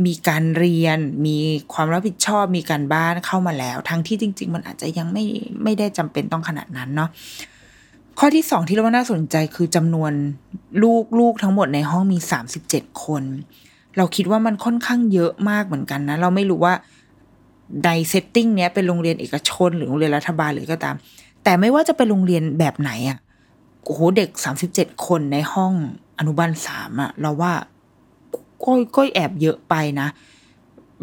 [0.05, 1.37] มีการเรียน มี
[1.73, 5.25] ความรับผิดชอบ มีการบ้านเข้ามาแล้ว ทั้งที่จริง ๆ มันอาจจะยังไม่
[5.63, 7.09] ไม่ได้จำเป็นต้องขนาดนั้นเนาะ
[8.19, 10.11] ข้อที่สองที่เราว่าน่าสนใจคือจำนวน
[10.83, 13.23] ลูกลูกทั้งหมดในห้องมีสามสิบเจ็ดคน
[13.97, 16.73] เราคิดว่ามันค่อนข้างเยอะมากเหมือนกันนะ เราไม่รู้ว่า
[17.85, 20.95] ใน setting เนี้ยเป็นโรงเรียนเอกชน หรือโรงเรียนรัฐบาลหรือก็ตาม
[21.43, 23.17] แต่ไม่ว่าจะเป็นโรงเรียนแบบไหนอะ่ะ
[23.83, 25.73] โอ้โหเด็กสามสิบเจ็ดคนในห้อง
[26.19, 27.53] อนุบาลสามอะเราว่า
[28.63, 30.07] ก็ก็แอบเยอะไปนะ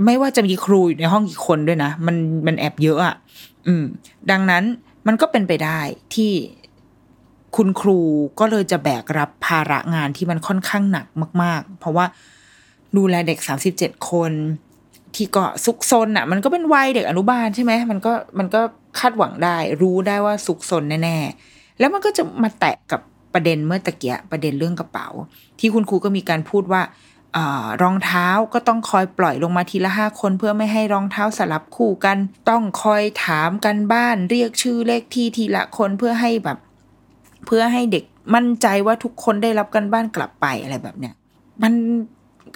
[0.05, 2.17] ไม่ว่าจะมีครูอยู่ในห้องกี่คนด้วยนะ มัน
[2.47, 3.15] มันแอบเยอะอะ่ะ
[3.67, 3.85] อืม
[4.31, 4.65] ดังนั้น
[5.07, 5.81] มันก็เป็นไปได้
[6.15, 6.33] ที่
[7.57, 7.99] คุณครู
[8.41, 11.07] ก็เลยจะแบกรับภาระงานที่มันค่อนข้างหนัก
[11.43, 12.07] มาก ๆ เพราะว่า
[12.97, 14.33] ดูแลเด็กสามสิบเจ็ดคน
[15.15, 18.61] ที่ก็ซุกซนอะ่ะ มันก็เป็นวัยเด็กอนุบาลใช่ไหมมันก็มันก็
[18.99, 23.01] คาดหวังได้ รู้ได้ว่าสุกสนแน่ๆแล้วมันก็จะมาแตะกับ
[23.35, 25.09] ประเด็นเมื่อตะเกียประเด็นเรื่องกระเป๋า
[25.61, 26.83] ที่คุณครูก็มีการพูดว่า
[27.83, 32.17] รองเท้าก็ต้องคอยปล่อยลงมาทีละห้าคนเพื่อไม่ให้รองเท้าสลับคู่กัน
[32.49, 36.59] ต้องคอยถามกันบ้าน เรียกชื่อเลขที่ทีละคนเพื่อให้แบบ
[37.47, 41.15] เพื่อให้เด็กมั่นใจว่าทุกคนได้รับกันบ้านกลับไปอะไรแบบเนี้ย
[41.63, 41.73] มัน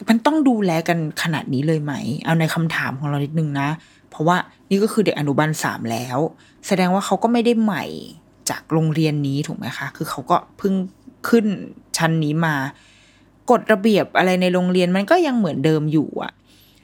[0.08, 3.68] มันต้องดูแลกันขนาดนี้เลยไหม เอาในคำถามของเรานิดนึงนะ
[4.10, 4.36] เพราะว่า
[4.70, 6.18] นี่ก็คือเด็กอนุบาลสามแล้ว
[6.66, 7.84] แสดงว่าเขาก็ไม่ได้ใหม่
[8.50, 10.74] จากโรงเรียนนี้ถูกไหมคะ คือเขาก็เพิ่ง
[11.28, 11.46] ขึ้น
[11.96, 12.54] ชั้นนี้มา
[13.50, 16.32] กฎระเบียบอะไรในโรงเรียนมันก็ยังเหมือนเดิมอยู่อะ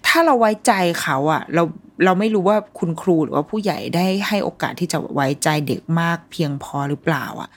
[0.07, 1.63] ถ้าเราไว้ใจเขาอะเรา
[2.05, 7.49] เราไม่รู้ว่าคุณครูหรือว่าผู้ใหญ่ได้ให้โอกาสที่จะไว้ใจเด็กมากเพียงพอหรือเปล่าอะ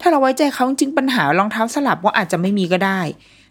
[0.00, 3.00] ถ้าเราไว้ใจเขาจริงปัญหารองเท้าสลับว่าอาจจะไม่มีก็ได้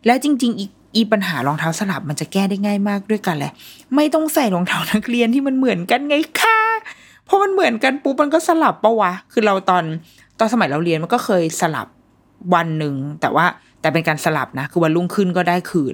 [0.05, 3.53] และจริง ๆ อีกอีปัญหารองเท้าสลับมันจะแก้ได้ง่ายมากด้วยกันแหละ
[3.95, 6.57] ไม่ต้องใส่รองเท้านักเรียนที่มันเหมือนกันไงค่ะ
[7.25, 9.83] เพราะมันเหมือนกันปุ๊บมันก็สลับปะวะ คือเราตอน
[10.39, 11.87] ตอนสมัยเราเรียนมันก็เคยสลับ
[12.53, 13.45] วันหนึ่งแต่ว่า
[13.83, 15.93] แต่เป็นการสลับนะ คือวันรุ่งขึ้นก็ได้คืน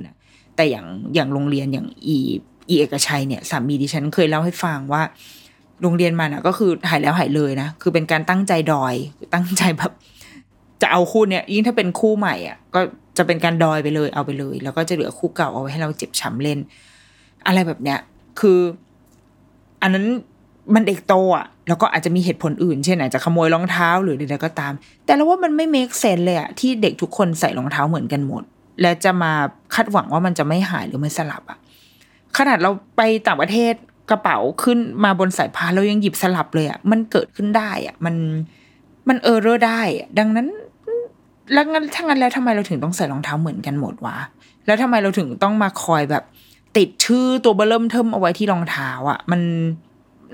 [0.55, 2.17] แต่อย่างอย่างโรงเรียนอย่างอี
[2.69, 5.01] อีเอกชัยเนี่ยสามีดิฉันเคยเล่าให้ฟังว่า
[5.81, 8.95] โรงเรียนมันอะ ก็คือหายแล้วหายเลยนะ คือเป็นการตั้งใจดอย
[9.33, 9.91] ตั้งใจแบบ
[10.81, 12.81] จะเอาคู่เนี่ยยิ่งถ้าเป็นคู่ใหม่อะ ก็
[13.17, 16.59] จะเป็นการดอยไปเลยเอาไปเลย แล้วก็จะเหลือคู่เก่าเอาไว้ให้เราเจ็บช้าเล่น
[17.47, 17.99] อะไรแบบเนี้ย
[18.39, 18.59] คือ
[19.81, 20.05] อันนั้น
[20.73, 24.73] มันเด็กโตอะ แล้วก็อาจจะมีเหตุผลอื่น เช่นอาจจะขโมยรองเท้าหรือใดๆก็ตาม
[25.05, 28.43] แต่เราว่ามันไม่เมคเซนเลยอะที่เด็กทุกคนใส่รองเท้าเหมือนกันหมด
[28.81, 29.31] และจะมา
[29.75, 31.57] คาดหวังว่ามันจะไม่หายหรือไม่สลับอะ
[32.37, 33.73] ขนาดเราไปต่างประเทศ
[34.09, 38.15] กระเป๋าขึ้นมาบนสายพานเรายังหยิบสลับเลยอะ มันเกิดขึ้นได้อะ มัน
[39.07, 39.81] มัน error ได้
[40.19, 40.47] ดังนั้น
[41.53, 44.17] แล้วงั้นถ้างั้นแล้วทำไมเราถึงต้องใส่รองเท้าเหมือนกันหมดวะ
[44.65, 46.23] แล้วทำไมเราถึงต้องมาคอยแบบ
[46.77, 49.41] ติดชื่อตัวเบ้อเริ่มเทิ่มเอาไว้ที่รองเท้าอะ มัน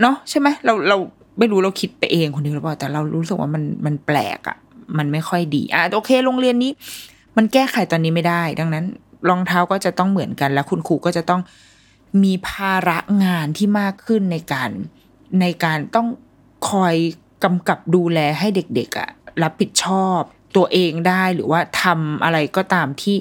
[0.02, 0.98] เนาะใช่ไหมเราเรา
[1.40, 4.58] ไม่รู้เราคิดไปเองคนเดียวหรือเปล่าแต่เรารู้สึกว่ามันมันแปลกอะ่ะ
[4.98, 6.72] มันไม่ค่อยดีอะโอเค โรงเรียนนี้
[7.38, 8.86] มันแก้ไขตอนนี้ไม่ได้ ดังนั้น
[9.30, 11.42] รองเท้าก็จะต้องเหมือนกัน แล้วคุณครูก็จะต้อง
[12.24, 14.70] มีภาระงานที่มากขึ้นในการ
[15.42, 16.08] ในการต้อง
[16.70, 16.96] คอย
[17.44, 19.10] กำกับดูแลให้เด็กๆอะ่ะ
[19.44, 20.20] รับผิดชอบ
[20.56, 23.18] ตัวเองได้หรือว่าทำอะไรก็ตามที่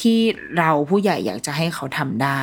[0.00, 0.18] ที่
[0.58, 2.42] เราผู้ใหญ่อยากจะให้เขาทำได้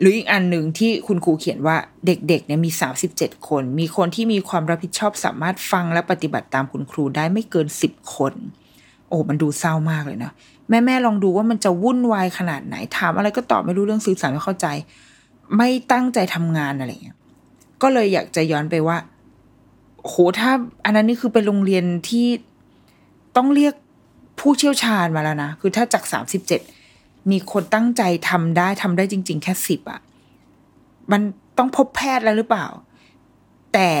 [0.00, 2.70] หรืออีกอันหนึ่งที่คุณครูเขียนว่าเด็กๆเนี่ยมี
[3.08, 8.32] 37 คน มีคนที่มีความรับผิดชอบสามารถฟังและปฏิบัติตามคุณครูได้ไม่เกิน 10 คน
[9.08, 10.32] โอ้มันดูเศร้ามากเลยนะ
[10.68, 14.66] แม่แม่ลองดูว่ามันจะวุ่นวายขนาดไหนถามอะไรก็ตอบไม่รู้เรื่องสื่อสารไม่เข้าใจ
[15.56, 17.16] ไม่ตั้งใจทำงานอะไรเงี้ย
[17.82, 18.96] ก็เลยอยากจะย้อนไปว่า
[20.06, 20.50] โหถ้า
[20.84, 22.26] อันนั้นนี่คือเป็นโรงเรียนที่
[23.36, 23.74] ต้องเรียก
[24.40, 26.60] ผู้เชี่ยวชาญมาแล้วนะ คือถ้าจากสามสิบเจ็ด
[27.30, 30.00] มีคนตั้งใจทำได้ทำได้จริง ๆ แค่สิบอะ
[31.12, 31.22] มัน
[31.58, 32.66] ต้องพบแพทย์แล้วหรือเปล่า
[33.74, 33.92] แต่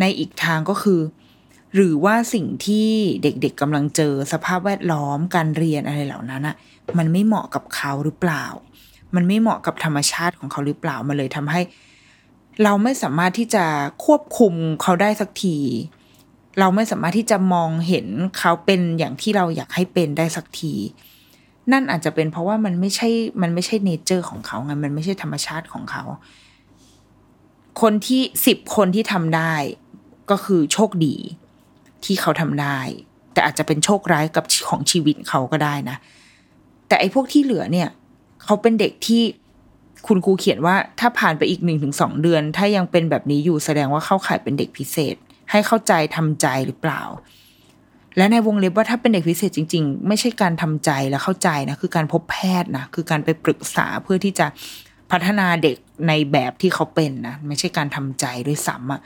[0.00, 1.00] ในอีกทางก็คือ
[1.74, 2.88] หรือว่าสิ่งที่
[3.22, 6.56] เด็กๆกำลังเจอสภาพแวดล้อมการเรียนอะไรเหล่านั้นอะ
[6.98, 8.44] มันไม่เหมาะกับเขาหรือเปล่า
[9.14, 11.60] มันไม่เหมาะกับธรรมชาติของเขาหรือเปล่ามันเลยทำให้
[12.62, 13.64] เราไม่สามารถที่จะ
[14.04, 15.56] ควบคุมเขาได้สักที
[16.58, 18.06] เราไม่สามารถที่จะมองเห็น
[18.38, 20.74] เขาเป็นอย่างที่เราอยากให้เป็นได้สักที
[21.72, 23.08] นั่นอาจจะเป็นเพราะว่ามันไม่ใช่
[23.42, 26.04] มันไม่ใช่เนเจอร์ของเขาไงมันไม่ใช่ธรรมชาติของเขา
[27.80, 29.54] คนที่สิบคนที่ทำได้
[30.30, 31.16] ก็คือโชคดี
[32.04, 32.78] ที่เขาทำได้
[33.32, 35.96] แต่อาจจะเป็นโชคร้ายกับของชีวิตเขาก็ได้นะ
[36.88, 37.88] แต่ไอ้พวกที่เหลือเนี่ย
[38.44, 39.22] เขาเป็นเด็กที่
[40.06, 45.16] คุณครูเขียนว่าถ้าผ่านไปอีกหนึ่งถึงสองเดือน ถ้ายังเป็นแบบนี้อยู่แสดงว่าเข้าข่ายเป็นเด็กพิเศษ
[45.50, 47.02] ให้เข้าใจทำใจหรือเปล่า
[48.16, 54.46] และในวงเล็บว่าถ้าเป็นเด็กพิเศษจริง ๆ ไม่ใช่การทำใจและเข้าใจนะคือการพบแพทย์นะคือการไปปรึกษาเพื่อที่จะ
[55.10, 55.76] พัฒนาเด็ก
[56.08, 59.00] ในแบบที่เขาเป็นนะไม่ใช่การทำใจด้วยซ้ำอะ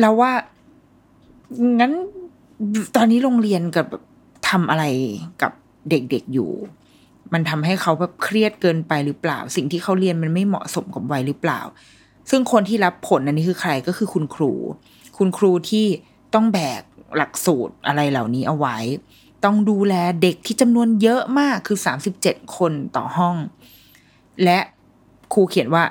[0.00, 0.32] แล้วว่า
[1.80, 1.92] งั้น
[2.96, 3.86] ตอนนี้โรงเรียนกับ
[4.48, 4.84] ทำอะไร
[5.42, 5.52] กับ
[5.90, 6.50] เด็กๆอยู่
[7.32, 11.60] มันทำให้เขาแบบเครียดเกินไปหรือเปล่า สิ่งที่เขาเรียนมันไม่เหมาะสมกับวัยหรือเปล่า
[12.30, 14.52] ซึ่งคนที่รับผลอันนี้คือใครก็คือคุณครู
[15.18, 15.86] คุณครูที่
[16.34, 16.82] ต้องแบก
[17.16, 18.78] หลักสูตรอะไรเหล่านี้เอาไว้
[19.44, 23.36] ต้องดูแลเด็กที่จำนวนเยอะมากคือสามสิบเจ็ดคนต่อห้อง
[24.44, 24.58] และ
[25.32, 25.84] ครูเขียนว่า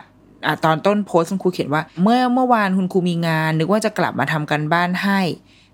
[0.46, 5.20] อตอนต้นโพสต์คุณครูเขียนว่า เมื่อเมื่อวานคุณครูมีงาน นึกว่าจะกลับมาทำกันบ้านให้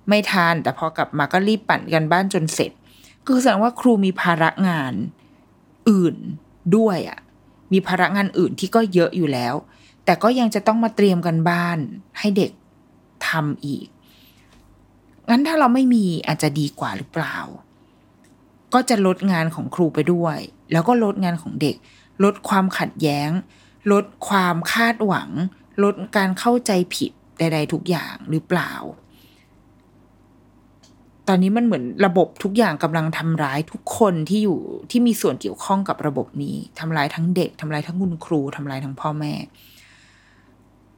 [0.08, 2.72] ไม่ทาน แต่พอกลับมาก็รีบปั่นกันบ้านจนเสร็จ
[3.26, 4.94] คือแสดงว่าครูมีภาระงาน
[5.90, 6.16] อื่น
[6.76, 7.20] ด้วยอะ่ะ
[7.74, 9.54] มีภาระงานอื่นที่ก็เยอะอยู่แล้ว
[10.06, 11.78] แต่ก็ยังจะต้องมาเตรียมกันบ้าน
[12.20, 12.52] ให้เด็ก
[13.28, 13.88] ทำอีก
[15.30, 17.38] งั้นถ้าเราไม่มีอาจจะดีกว่าหรือเปล่า
[18.74, 20.38] ก็จะลดงานของครูไปด้วย
[20.72, 21.76] แล้วก็ลดงานของเด็ก
[22.24, 23.30] ลดความขัดแย้ง
[23.92, 25.30] ลดความคาดหวัง
[25.84, 28.74] ลดการเข้าใจผิดใด ๆ ทุกอย่างหรือเปล่า
[31.28, 34.60] ตอนนี้มันเหมือนระบบทุกอย่างกำลังทำร้ายทุกคนที่อยู่
[34.92, 39.34] ที่มีส่วนเกี่ยวข้องกับระบบนี้ทำร้ายทั้งเด็กทำร้ายทั้งคุณครูทำร้ายทั้งพ่อแม่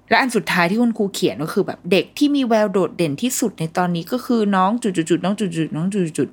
[0.10, 6.30] และอันสุดท้ายที่คุณครูเขียนก็คือแบบเด็กที่มีแววโดดเด่นที่สุดในตอนนี้ก็คือน้องจุดๆๆน้องจุดๆน้องจุด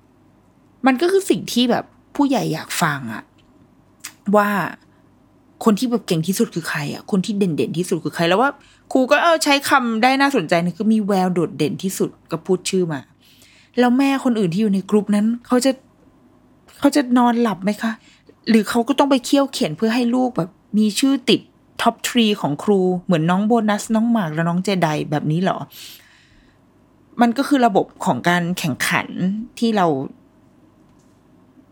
[0.00, 1.84] ๆมันก็คือสิ่งที่แบบ
[2.16, 3.22] ผู้ใหญ่อยากฟังอะ
[4.36, 4.48] ว่า
[5.64, 8.50] คนที่แบบเก่งที่สุดคือใครอะคนที่เด่นๆที่สุดคือใคร แล้วว่า
[8.92, 13.00] ครูก็เออใช้คำได้น่าสนใจนะคือมีแววโดดเด่นที่สุดก็พูดชื่อมา
[13.78, 15.72] แล้วแม่คนอื่นที่อยู่ในกลุ่มนั้นเขาจะ
[16.78, 17.92] เขาจะนอนหลับไหมคะ
[18.48, 21.40] หรือเขาก็ต้องไปเคี่ยวเข็ญเพื่อให้ลูกแบบ มีชื่อติด
[21.82, 25.58] top three ของครูเหมือนน้องโบนัส น้องหมากและน้องเจไดแบบนี้เหรอ
[27.20, 29.06] มันก็คือระบบของการแข่งขัน
[29.58, 29.86] ที่เรา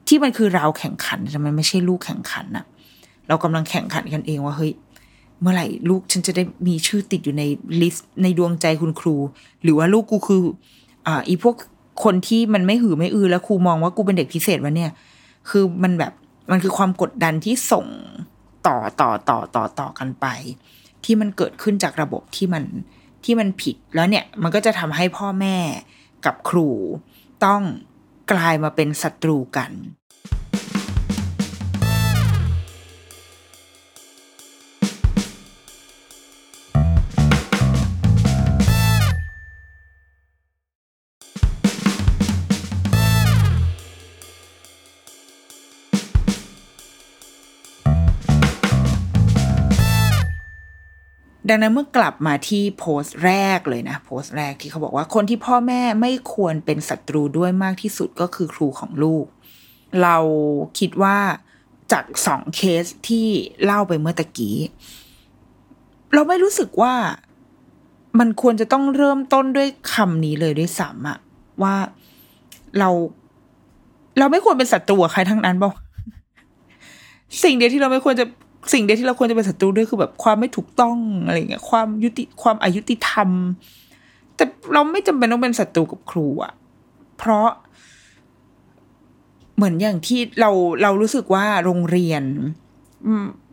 [0.09, 2.65] ที่มันคือเราแข่งขันแต่มันไม่ใช่ลูกแข่งขันอะ
[3.29, 4.73] เรากำลังแข่งขันกันเองว่าเฮ้ย
[5.41, 7.43] เมื่อไหร่ลูกฉันจะได้มีชื่อติดอยู่ใน
[7.81, 9.17] list ในดวงใจคุณครู
[9.63, 10.43] หรือว่าลูกกูคือ
[11.07, 11.55] อ่า อีพวก
[12.05, 14.91] คนที่มันไม่หือไม่อือแล้วครูมองว่ากูเป็นเด็กพิเศษวะเนี่ย
[15.49, 16.13] คือมันแบบ
[16.51, 17.87] มันคือความกดดันที่ส่ง
[18.67, 20.27] ต่อต่อต่อต่อต่อกันไป
[21.05, 22.65] ที่มันเกิดขึ้นจากระบบที่มัน
[23.25, 25.57] ที่มันผิดแล้วเนี่ยมันก็จะทำให้พ่อแม่
[26.25, 26.69] กับครู
[27.45, 27.63] ต้อง
[28.33, 29.71] กลายมาเป็นศัตรูกัน
[51.49, 59.27] ดังนั้นเมื่อกลับมาที่โพสต์แรกเลยนะ โพสต์แรกที่เขาบอกว่าคนที่พ่อแม่ไม่ควรเป็นศัตรูด้วยมากที่สุดก็คือครูของลูก
[60.03, 60.17] เรา
[60.79, 61.17] คิดว่า
[61.93, 63.29] จากสองเคสที่
[63.65, 64.59] เล่าไปเมื่อตะกี้
[66.15, 66.95] เราไม่รู้สึกว่า
[68.19, 71.19] มันควรจะต้องเริ่มต้นด้วยคำนี้เลยด้วยซ้ำอะ
[71.63, 71.75] ว่า
[72.79, 72.91] เรา
[74.19, 75.75] เราไม่ควรเป็นศัตรูใครทั้งนั้นบอก
[77.43, 78.25] สิ่งเดียวที่เราไม่ควรจะ
[78.73, 83.29] สิ่งเดียวที่เราควรจะเป็นศัตรูด้วยคือแบบความไม่ถูกต้องอะไรเงี้ยความยุติความอายุติธรรม
[84.37, 86.53] แต่เราไม่จำเป็นต้องเป็นศัตรูกับครูอะ
[87.19, 87.49] เพราะ
[89.57, 90.51] เหมือนอย่างที่เรา
[90.83, 92.23] เรารู้สึกว่าโรงเรียน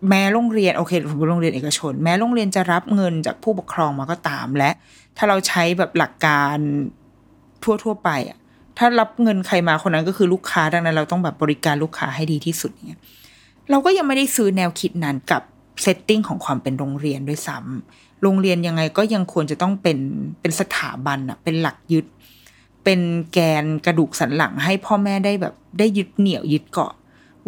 [0.09, 4.71] แม้โรงเรียนโอเคผมโรงเรียนเอกชน แม้โรงเรียนจะรับเงินจากผู้ปกครองมาก็ตามและ
[5.17, 6.57] ถ้าเราใช้แบบหลักการ
[7.63, 8.37] ทั่วทั่วไปอะ
[8.77, 13.01] ถ้ารับเงินใครมาคนนั้นก็คือลูกค้าดังนั้น เราต้องแบบบริการลูกค้าให้ดีที่สุดเนี่ย
[13.71, 15.41] เราก็ยังไม่ได้ซื้อแนวคิดนั้นกับ
[15.81, 19.97] เซตติ้งของความเป็นโรงเรียนด้วยซ้ำโรงเรียนยังไงก็ยังควรจะต้องเป็น
[20.41, 22.05] เป็นสถาบันอะเป็นหลักยึด
[22.83, 22.99] เป็น
[23.33, 26.93] แกนกระดูกสันหลังให้พ่อแม่ได้แบบได้ยึดเหนี่ยวยึดเกาะ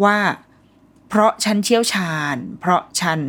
[0.04, 0.16] ว่า
[1.08, 3.20] เพราะฉันเชี่ยวชาญ เพราะฉัน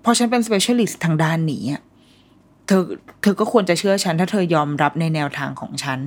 [0.00, 1.64] เพราะฉันเป็น specialist ทางด้านนี้
[2.66, 2.82] เธอ
[3.22, 5.98] เธอก็ควรจะเชื่อฉัน ถ้าเธอยอมรับในแนวทางของฉัน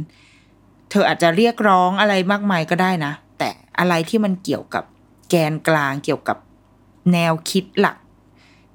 [0.89, 4.83] เธออาจจะเรียกร้องอะไรมากมายก็ได้นะ แต่อะไรที่มันเกี่ยวกับ
[5.35, 6.37] กนกลางเกี่ยวกับ
[7.13, 7.97] แนวคิดหลัก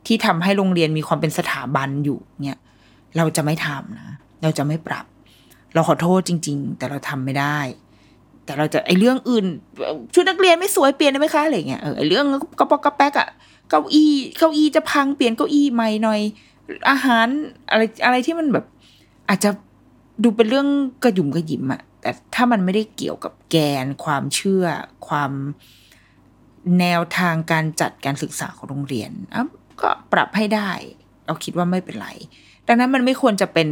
[0.07, 2.59] ที่ทำให้โรงเรียนมีความเป็นสถาบันอยู่เนี่ย
[3.17, 5.05] เราจะไม่ทำนะ เราจะไม่ปรับ
[5.75, 7.59] เราขอโทษจริง ๆ แต่เราทำไม่ได้
[8.45, 9.47] แต่เราจะไอเรื่องอื่น
[10.15, 12.27] ชุดนักเรียนไม่สวยเปลี่ยนได้ไหมคะอะไรเงี้ยเออไอเรื่อง
[12.59, 13.29] กระปอกกระแป๊กอะ
[13.69, 16.21] เก้าอี้เก้าอี้จะพังเปลี่ยนเก้าอี้ใหม่หน่อย
[16.91, 17.27] อาหาร
[17.71, 18.65] อะไรอะไรที่มันแบบ
[19.29, 19.51] อาจจะ
[20.23, 20.69] ดูเป็นเรื่อง
[21.05, 24.65] กระหยุ่มกระหยิมอะแต่ถ้ามันไม่ได้เกี่ยวกับแกนความเชื่อ
[25.09, 25.33] ความ
[26.81, 29.11] แนวทางการจัดการศึกษาของโรงเรียน
[29.81, 30.71] ก็ปรับให้ได้
[31.27, 32.09] เราคิดว่าไม่เป็นไร
[32.67, 33.69] ดังนั้นมันไม่ควรจะเป็น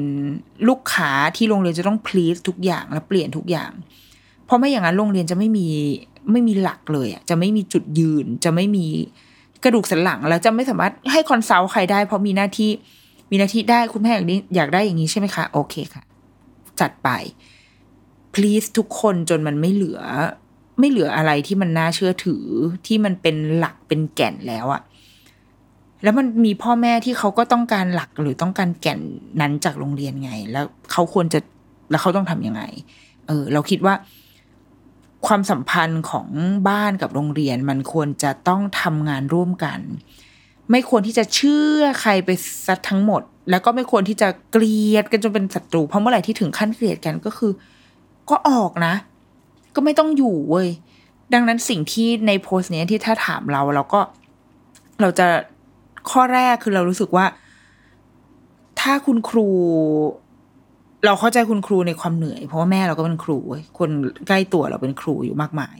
[0.68, 3.70] ลูกค้าที่โรงเรียนจะต้องพลีสทุกอย่างและเปลี่ยนทุกอย่าง
[4.44, 5.68] เพราะไม่อย่างนั้นโรงเรียนจะไม่มี
[6.33, 8.87] ไม่มีหลักเลยอะจะไม่มีจุดยืน จะไม่มี
[9.64, 12.70] กระดูกสันหลัง แล้วจะไม่สามารถให้ consult ใครได้ เพราะมีหน้าที่
[13.31, 16.03] มีหน้าที่ได้คุณแม่อย่างนี้อยากได้อย่างนี้ใช่ไหมคะ โอเคค่ะ
[16.81, 17.09] จัดไป
[18.35, 20.01] please ทุกคนจนมันไม่เหลือ
[20.79, 22.45] ไม่เหลืออะไรที่มันน่าเชื่อถือ
[22.87, 24.83] ที่มันเป็นหลักเป็นแก่นแล้วอะ
[26.03, 29.01] แล้วมันมีพ่อแม่ที่เขาก็ต้องการหลักหรือต้องการแก่น
[29.41, 31.41] นั้นจากโรงเรียนไง แล้วเขาควรจะ
[31.91, 32.62] แล้วเขาต้องทำยังไง
[33.26, 33.95] เออ เราคิดว่า
[35.26, 36.29] ความสัมพันธ์ของ
[36.68, 39.81] บ้านกับโรงเรียน มันควรจะต้องทำงานร่วมกัน
[40.70, 42.31] ไม่ควรที่จะเชื่อใครไป
[42.66, 47.53] ซะทั้งหมด แล้วก็ไม่ควรที่จะเกลียดกันจนเป็นศัตรูเพราะเมื่อไหร่ที่ถึงขั้นเกลียดกันก็คือ
[48.31, 48.95] ก็ออกนะ
[49.79, 50.68] ก็ไม่ต้องอยู่เว้ย
[51.35, 54.01] ดังนั้นสิ่งที่ในโพสต์นี้ที่ถ้าถามเราเราก็
[55.01, 55.26] เราจะ
[56.11, 57.26] ข้อแรกคือเรารู้สึกว่า
[58.81, 59.49] ถ้าคุณครู
[61.05, 63.39] เราเข้าใจคุณครูในความเหนื่อย เพราะว่าแม่เราก็เป็นครู
[63.79, 63.91] คน
[64.26, 65.79] ใกล้ตัวเราเป็นครูอยู่มากมาย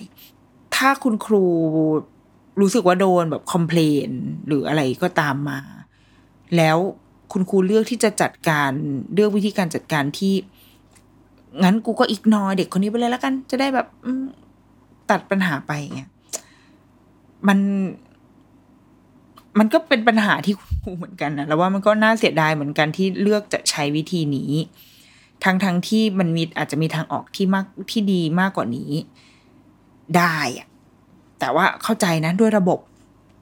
[0.77, 1.45] ถ้าคุณครู
[2.61, 4.09] รู้สึกว่าโดนแบบคอมเพลน
[4.47, 5.61] หรืออะไรก็ตามมา
[6.57, 6.79] แล้ว
[7.33, 8.71] คุณครูเลือกที่จะจัดการ
[9.15, 10.35] เลือกวิธีการจัดการที่
[11.63, 13.87] งั้นกูก็อีกนอเด็กคนนี้ไปเลยแล้วกัน จะได้แบบ
[15.11, 16.11] ตัดปัญหาไปเงี้ย
[17.49, 17.59] มัน
[19.59, 24.53] มันก็เป็นปัญหาที่คุณครูเหมือนกันนะแล้วว่ามันก็น่าเสียดายเหมือนกันที่เลือกจะใช้วิธีนี้
[25.45, 28.91] ทั้งทั้งที่มันมีอาจจะมีทางออกที่มากที่ดีมากกว่านี้
[30.17, 30.69] ได้อะ
[31.39, 32.79] แต่ว่าเข้าใจนะด้วยระบบ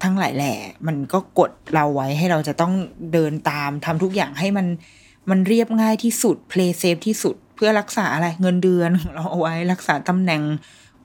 [0.03, 0.55] ทั้งหลายแหล่
[0.87, 2.73] มันก็กดเราไว้ให้เราจะต้อง
[3.13, 4.67] เดินตามทำทุกอย่างให้มัน
[5.31, 10.43] มันเรียบง่ายที่สุด play safe ที่สุด เพื่อรักษาอะไรเงินเดือนของเราเอาไว้รักษาตำแหน่ง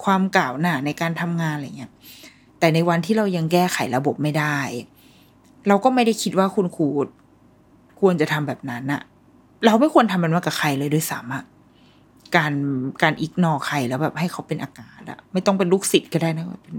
[0.03, 1.91] ความก้าวหน้าในการทำงานอะไรเงี้ย
[2.59, 4.57] แต่ในวันที่เรายังแก้ไขระบบไม่ได้
[5.67, 6.87] เราก็ไม่ได้คิดว่าคุณครู
[7.99, 9.01] ควรจะทำแบบนั้นอะ
[9.65, 11.43] เราไม่ควรทำมันมากับใครเลยด้วยซ้ำอะ
[12.35, 12.53] การ
[13.01, 16.77] การอิกนอใครแล้วแบบให้เขาเป็นอากาศอะไม่ต้องเป็นลูกศิษย์ก็ได้นะเป็น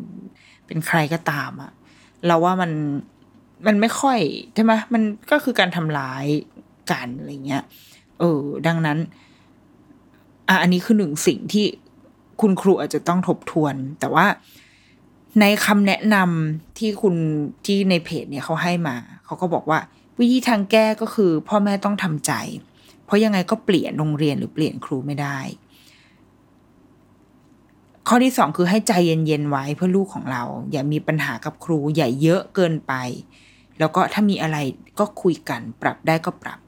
[0.67, 1.71] เป็นใครก็ตามอะ
[2.27, 2.71] เราว่ามัน
[3.67, 4.19] มันไม่ค่อย
[4.55, 6.25] ใช่ไหมมันก็คือการทำร้าย
[6.91, 7.63] กันอะไรเงี้ย
[8.19, 8.99] เออดังนั้น
[10.49, 11.67] อะอันนี้คือหนึ่งสิ่งที่
[12.41, 14.27] คุณครูอาจจะต้องทบทวน แต่ว่า
[15.41, 17.15] ในคำแนะนำที่คุณ
[17.65, 19.79] ที่ในเพจเนี่ยเขาให้มา เขาก็บอกว่า
[20.19, 22.33] วิธีทางแก้ก็คือ พ่อแม่ต้องทำใจ
[23.05, 25.39] เพราะยังไงก็เปลี่ยนโรงเรียนหรือเปลี่ยนครูไม่ได้
[28.09, 32.93] ข้อที่สองคือให้ใจเย็นๆไว้เพื่อลูกของเรา อย่ามีปัญหากับครู อย่าเยอะเกินไป
[33.79, 34.57] แล้วก็ถ้ามีอะไร
[34.99, 36.59] ก็คุยกัน ปรับได้ก็ปรับ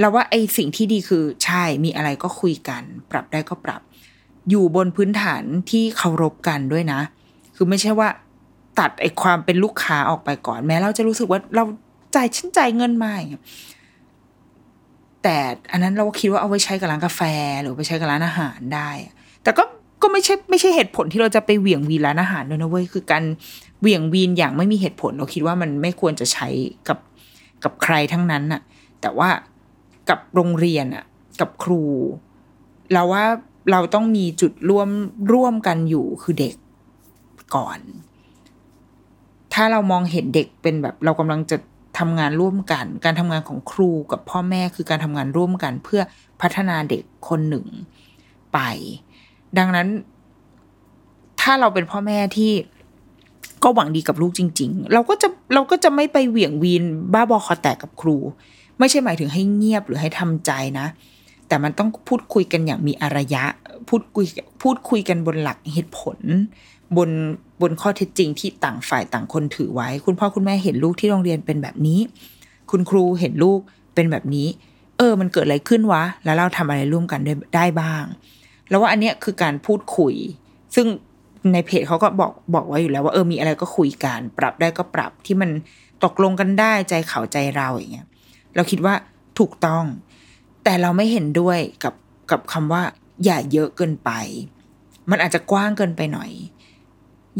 [0.00, 3.82] เราว่าไอสิ่งที่ดีคือใช่มีอะไรก็คุยกัน ปรับได้ก็ปรับ
[4.50, 7.00] อยู่บนพื้นฐานที่เคารพกันด้วยนะ
[7.56, 8.08] คือไม่ใช่ว่า
[8.78, 11.64] ตัดไอความเป็นลูกค้าออกไปก่อน แม้เราจะรู้สึกว่าเรา
[12.14, 13.44] จ่ายฉันจ่ายเงินมาอย่างเงี้ย
[15.22, 15.36] แต่
[15.72, 17.20] อันนั้นเราก็คิดว่าเอาไว้ใช้กับร้านกาแฟ
[17.62, 18.90] หรือไปใช้กับร้านอาหารได้
[19.42, 19.62] แต่ก็
[20.02, 23.24] ก็ไม่ใช่ไม่ใช่เหตุผลที่เราจะไปเหวี่ยงวีนร้านอาหารด้วยนะเว้ยคือการ
[23.80, 26.48] เหวี่ยงวีนอย่างไม่มีเหตุผล เราคิดว่ามันไม่ควรจะใช้
[26.88, 26.98] กับ
[27.64, 28.60] กับใครทั้งนั้นน่ะ
[29.00, 29.28] แต่ว่า
[30.10, 31.04] กับโรงเรียนอะ
[31.40, 31.82] กับครู
[32.92, 33.24] เราว่า
[33.70, 34.88] เราต้องมีจุดร่วม
[35.32, 36.54] ร่วมกันอยู่คือเด็ก
[37.54, 37.80] ก่อน
[39.54, 41.56] ถ้าเรามองเห็นเด็กเป็นแบบ เรากำลังจะ
[41.98, 46.02] ทำงานร่วมกัน การทำงานของครูกับพ่อแม่คือการทำงานร่วมกัน เพื่อ
[46.40, 47.66] พัฒนาเด็กคนหนึ่ง
[48.52, 48.58] ไป
[49.58, 49.88] ดังนั้น
[51.40, 52.52] ถ้าเราเป็นพ่อแม่ที่
[53.62, 58.16] ก็หวังดีกับลูกจริง ๆ เราก็จะเราก็จะไม่ไปเหวี่ยงวีนบ้าบอคอแตกกับครู
[58.80, 60.86] ไม่ใช่หมายถึงให้เงียบหรือให้ทำใจนะ
[61.48, 63.44] แต่มันต้องพูดคุยกันอย่างมีอารยะ
[63.88, 64.24] พูดคุย
[64.62, 66.18] พูดคุยกันบนหลักเหตุผล
[66.96, 67.10] บน
[67.62, 72.00] บนข้อเท็จจริงที่ต่างฝ่ายต่างคนถือไว้ คุณพ่อคุณแม่เห็นลูกที่โรงเรียนเป็นแบบนี้
[72.70, 73.60] คุณครูเห็นลูก
[73.94, 74.48] เป็นแบบนี้
[74.98, 78.04] เออ มันเกิดอะไรขึ้นวะ แล้วเราทำอะไรร่วมกันได้ได้บ้าง
[78.68, 80.14] แล้วว่าอันเนี้ยคือการพูดคุย
[80.74, 80.86] ซึ่ง
[81.52, 85.50] ในเพจเขาก็บอกบอกไว้อยู่แล้วว่าเออมีอะไรก็คุยกัน ปรับได้ก็ปรับที่มัน
[86.04, 88.06] ตกลงกันได้ใจเขาใจเราอย่างเงี้ย
[88.56, 88.94] เราคิดว่า
[89.38, 89.84] ถูกต้อง
[90.64, 91.94] แต่เราไม่เห็นด้วยกับ
[92.30, 92.82] กับคำว่า
[93.24, 94.10] อย่าเยอะเกินไป
[95.10, 96.30] มันอาจจะกว้างเกินไปหน่อย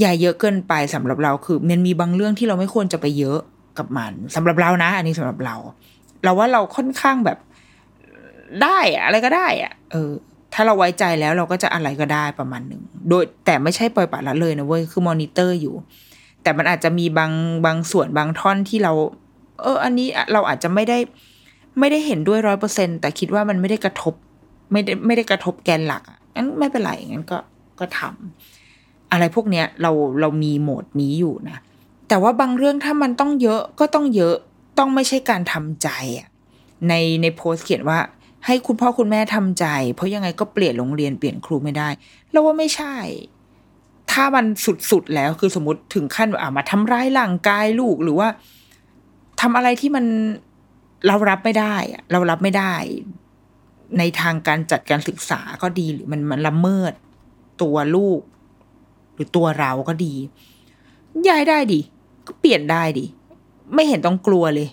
[0.00, 3.38] อย่าเยอะเกินไปสำหรับเราคือ มันมีบางเรื่องที่เราไม่ควรจะไปเยอะ
[3.78, 5.56] กับมันสำหรับเรานะ อันนี้สำหรับเรา
[6.24, 7.38] เราว่าเราค่อนข้างแบบ
[8.62, 10.10] ได้อะอะไรก็ได้อะเออ
[10.54, 15.74] ถ้าเราไว้ใจแล้วเราก็จะอะไรก็ได้ประมาณหนึ่งโดยแต่ไม่ใช่ปล่อยปละละเลยนะเว้ยคือมอนิเตอร์อยู่
[16.42, 17.32] แต่มันอาจจะมีบาง
[17.66, 18.92] บางส่วนบางท่อนที่เรา
[19.62, 20.98] เออ อันนี้เราอาจจะไม่ได้
[21.78, 24.14] ไม่ได้เห็นด้วยร้อยเปอร์เซ็นแต่คิดว่ามันไม่ได้กระทบ
[24.72, 27.38] ไม่ได้ไม่ได้กระทบแกนหลักอะงั้นไม่เป็นไรงั้นก็
[27.80, 29.90] ก็ทำอะไรพวกเนี้ยเรา
[30.20, 31.58] เรามีโหมดนี้อยู่นะ
[32.08, 34.34] แต่ว่าบางเรื่องถ้ามันต้องเยอะก็ต้องเยอะ
[34.78, 35.88] ต้องไม่ใช่การทำใจ
[36.18, 36.28] อะ
[36.88, 37.98] ในในโพสต์เขียนว่า
[38.46, 41.88] ให้คุณพ่อคุณแม่ทำใจ เพราะยังไงก็เปลี่ยนโรงเรียนเปลี่ยนครูไม่ได้
[42.30, 42.96] เราว่าไม่ใช่
[44.12, 44.44] ถ้ามัน
[44.90, 48.28] สุดๆแล้วคือสมมติถึงขั้นว่ามาทำร้ายร่างกายลูกหรือว่า
[49.40, 50.04] ทำอะไรที่มัน
[51.06, 51.74] เรารับไม่ได้
[52.12, 52.74] เรารับไม่ได้
[53.98, 56.92] ในทางการจัดการศึกษาก็ดีหรือมันมันละเมิด
[57.62, 58.20] ตัวลูก
[59.14, 60.14] หรือตัวเราก็ดี
[61.28, 61.80] ย้ายได้ดิ
[62.26, 63.04] ก็เปลี่ยนได้ดิ
[63.74, 64.68] ไม่เห็นต้องกลัวเลย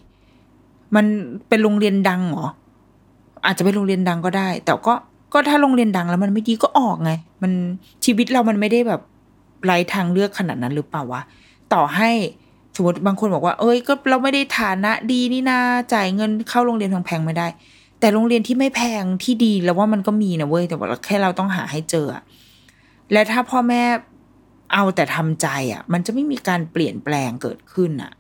[0.96, 1.06] มัน
[1.48, 2.48] เป็นโรงเรียนดังเหรอ
[3.46, 4.94] อาจจะเป็นโรงเรียนดังก็ได้ แต่ก็
[5.34, 7.12] ก็ถ้าโรงเรียนดังแล้วมันไม่ดีก็ออกไง
[7.42, 7.52] มัน
[8.06, 9.02] ชีวิตเรามันไม่ได้แบบ
[9.66, 11.22] ไร้ทางเลือกขนาดนั้นหรือเปล่าวะ
[11.74, 12.12] ต่อให้
[12.78, 15.60] สมมติบางคนบอกว่า เอ้ยก็เราไม่ได้ฐานะดีนี่นา
[15.94, 17.48] จ่ายเงินเข้าโรงเรียนแพงๆไม่ได้
[18.00, 22.08] แต่โรงเรียนที่ไม่แพงที่ดีแล้วว่ามันก็มีนะเว้ยแต่ว่าแค่เราต้องหาให้เจอ
[23.12, 23.84] และถ้าพ่อแม่
[24.74, 28.12] เอาแต่ทำใจอะ มันจะไม่มีการเปลี่ยนแปลงเกิดขึ้นอะ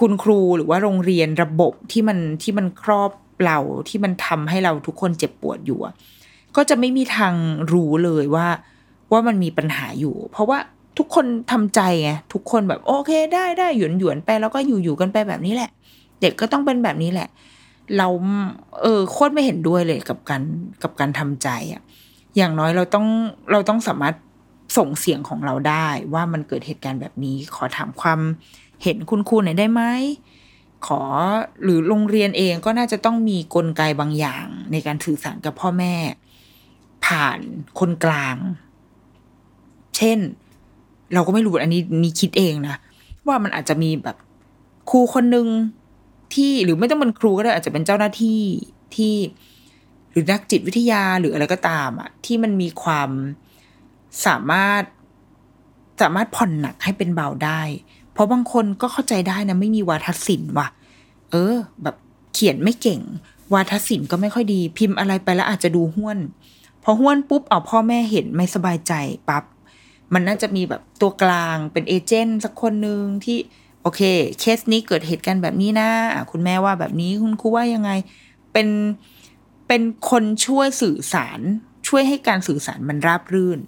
[0.00, 3.10] คุณครูหรือว่าโรงเรียนระบบที่มันที่มันครอบ
[3.44, 3.58] เรา
[3.88, 5.80] ที่มันทำให้เราทุกคนเจ็บปวดอยู่
[6.56, 7.34] ก็จะไม่มีทาง
[7.72, 8.46] รู้เลยว่า
[9.12, 10.58] ว่ามันมีปัญหาอยู่ เพราะว่า
[10.98, 15.70] ทุกคนทำใจไงทุกคนแบบโอเค ได้ได้หยวนหยวนไปแล้วก็อยู่อยู่กันไปแบบนี้แหละ
[16.20, 17.28] เด็กก็ต้องเป็นแบบนี้แหละ
[17.96, 18.08] เรา
[18.82, 20.42] เออโคตรไม่เห็นด้วยเลยกับการ
[20.82, 21.82] กับการทำใจอะ
[22.36, 23.06] อย่างน้อยเราต้อง
[23.52, 24.14] เราต้องสามารถ
[24.78, 28.20] ส่งเสียงของเราได้ว่ามันเกิดเหตุการณ์แบบนี้ ขอถามความ
[28.82, 29.82] เห็นคุณครูหน่อยได้ไหม
[30.86, 31.00] ขอ
[31.62, 35.94] หรือโรงเรียนเองก็น่าจะต้องมีกลไกบางอย่าง ในการสื่อสารกับพ่อแม่
[37.06, 37.38] ผ่าน
[37.78, 38.36] คนกลาง
[39.96, 40.18] เช่น
[41.14, 42.76] เราก็ไม่รู้อันนี้นี่คิดเองนะ
[43.26, 44.16] ว่ามันอาจจะมีแบบ
[44.90, 45.46] ครูคนหนึ่ง
[46.34, 48.40] ที่หรือไม่ต้องเป็นครูก็ได้อาจจะเป็นเจ้าหน้าที่
[48.94, 49.14] ที่
[50.10, 53.10] หรือนักจิตวิทยาหรืออะไรก็ตามอะที่มันมีความ
[54.26, 54.82] สามารถ
[56.00, 57.60] สามารถผ่อนหนักให้เป็นเบาได้
[58.12, 60.68] เพราะบางคนก็เข้าใจได้นะ ไม่มีวาทศิลป์ว่ะ
[61.30, 61.96] เออ แบบ
[62.32, 63.00] เขียนไม่เก่ง
[63.52, 66.18] วาทศิลป์ก็ไม่ค่อยดี พิมพ์อะไรไปแล้วอาจจะดูห้วน
[66.82, 68.92] พอห้วนปุ๊บเอาพ่อแม่เห็นไม่สบายใจ
[69.28, 69.44] ปับ๊บ
[70.14, 73.38] มันน่าจะมีแบบตัวกลางเป็นเอเจนต์สักคนหนึ่งที่
[73.82, 74.00] โอเค
[74.40, 75.88] เคสนี้เกิดเหตุการณ์แบบนี้นะ
[76.30, 77.90] คุณแม่ว่าแบบนี้คุณครูว่ายังไง
[78.52, 78.68] เป็น
[79.68, 81.40] เป็นคนช่วยสื่อสาร
[81.88, 83.60] ช่วยให้การสื่อสารมันราบรื่น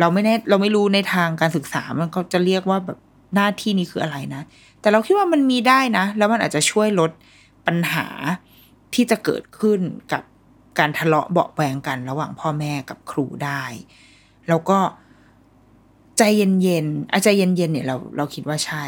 [0.00, 2.98] เราไม่แน่เราไม่รู้ในทางการศึกษามันก็จะเรียกว่าแบบ
[3.34, 4.42] หน้าที่นี้คืออะไรนะ
[4.80, 7.10] แต่เราคิดว่ามันมีได้นะ แล้วมันอาจจะช่วยลด
[7.66, 8.06] ปัญหา
[8.94, 9.80] ที่จะเกิดขึ้น
[10.12, 10.22] กับ
[10.78, 13.62] การทะเลาะเบาแวงกันระหว่างพ่อแม่กับครูได้
[14.48, 14.78] แล้วก็
[16.20, 16.24] ใจ
[16.62, 18.84] เย็นๆอาใจเย็นๆเนี่ยเราเราคิดว่าใช่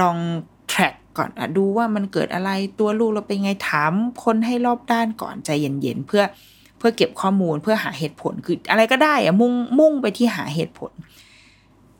[0.00, 0.16] ลอง
[0.72, 3.92] track ก่อนอดูว่ามันเกิดอะไรตัวลูกเราเป็นไงถาม
[4.24, 6.22] คนให้รอบด้านก่อนใจเย็นๆเพื่อ
[6.78, 10.90] เพื่อเก็บข้อมูลเพื่อหาเหตุผลคืออะไรก็ได้อะมุ่งมุ่งไปที่หาเหตุผล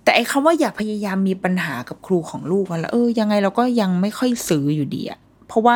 [0.03, 5.75] แต่ไอ้คำว่าอย่าพยายามมีปัญหากับครูของลูกมันแล้วเออยังไงเราก็ยังไม่ค่อยซื้ออยู่ดีอะเพราะว่า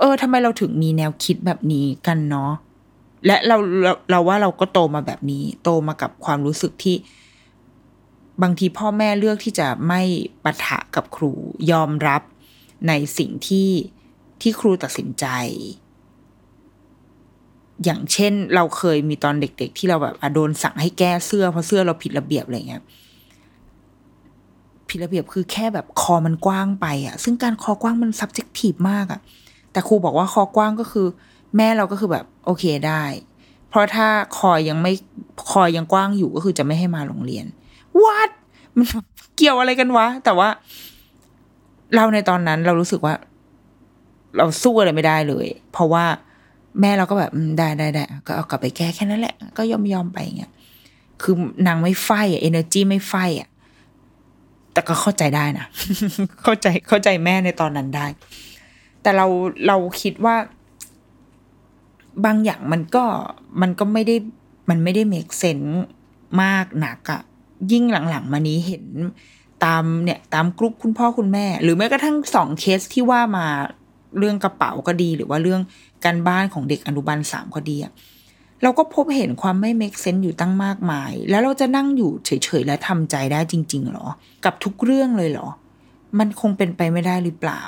[0.00, 2.52] เออทำไมเราถึงมีแนวคิดแบบนี้กันเนาะ
[3.26, 6.96] และเราเราเราว่าเราก็โตมาแบบนี้ โตมากับความรู้สึกที่
[8.42, 10.02] บางทีพ่อแม่เลือกที่จะไม่
[10.44, 11.32] ปะทะกับครู
[11.72, 12.22] ยอมรับ
[12.88, 13.70] ในสิ่งที่
[14.40, 15.26] ที่ครูตัดสินใจ
[17.84, 22.82] อย่างเช่น เราเคยมีตอนเด็ก ๆ ที่เราแบบโดนสั่งให้แก้เสื้อเพราะเสื้อเราผิดระเบียบอะไรเงี้ย
[24.88, 29.20] ผิดระเบียบคือแค่แบบคอมันกว้างไปอะ่ะซึ่งการคอกว้างมัน subjective มากอะ
[29.72, 31.06] แต่ครูบอกว่าคอกว้างก็คือ
[31.56, 33.02] แม่เราก็คือแบบโอเคได้
[33.68, 34.08] เพราะถ้า
[34.40, 34.92] คอยยังไม่
[35.52, 37.46] คอยยังกว้างอยู่ก็คือจะไม่ให้มาโรงเรียน
[38.04, 38.30] วัด
[38.76, 38.86] มัน
[39.36, 40.48] เกี่ยวอะไรกันวะ แต่ว่า
[41.94, 43.14] เราในตอนนั้นเรารู้สึกว่า
[44.36, 46.04] เราสู้อะไรไม่ได้เลย เพราะว่า
[46.80, 50.52] แม่เราก็แบบได้ได้ได้ก็เอากลับไปแก้แค่นั้นแหละ ก็ยอมยอมไปเงี้ย
[51.22, 51.34] คือ
[51.66, 53.48] นางไม่ไฟอะเอเนอร์จีไม่ไฟอะ
[54.72, 55.66] แต่ก็เข้าใจได้นะ
[56.42, 58.06] เข้าใจเข้าใจแม่ในตอนนั้นได้
[59.02, 59.26] แต่เรา
[59.66, 60.36] เราคิดว่า
[62.24, 63.04] บางอย่างมันก็
[63.60, 64.16] มันก็ไม่ได้
[64.70, 65.60] มันไม่ได้ make sense
[66.42, 67.22] มากนักอะ
[67.72, 68.84] ยิ่งหลังๆ มานี้เห็น
[69.64, 73.46] ตามเนี่ยตามกรุ๊ปคุณพ่อคุณแม่ หรือแม้กระทั่งสองเคสที่ว่ามา
[74.18, 75.60] เรื่องกระเป๋าก็ดี หรือว่าเรื่อง
[76.04, 77.92] การบ้านของเด็กอนุบาลสามก็ดีอะ
[78.62, 84.06] เราก็พบเห็นความไม่ make sense อยู่ตั้งมากมาย แล้วเราจะนั่งอยู่เฉยๆและทำใจได้จริง ๆ หรอ
[84.44, 85.48] กับทุกเรื่องเลยเหรอ
[86.18, 87.62] มันคงเป็นไปไม่ได้หรือเปล่า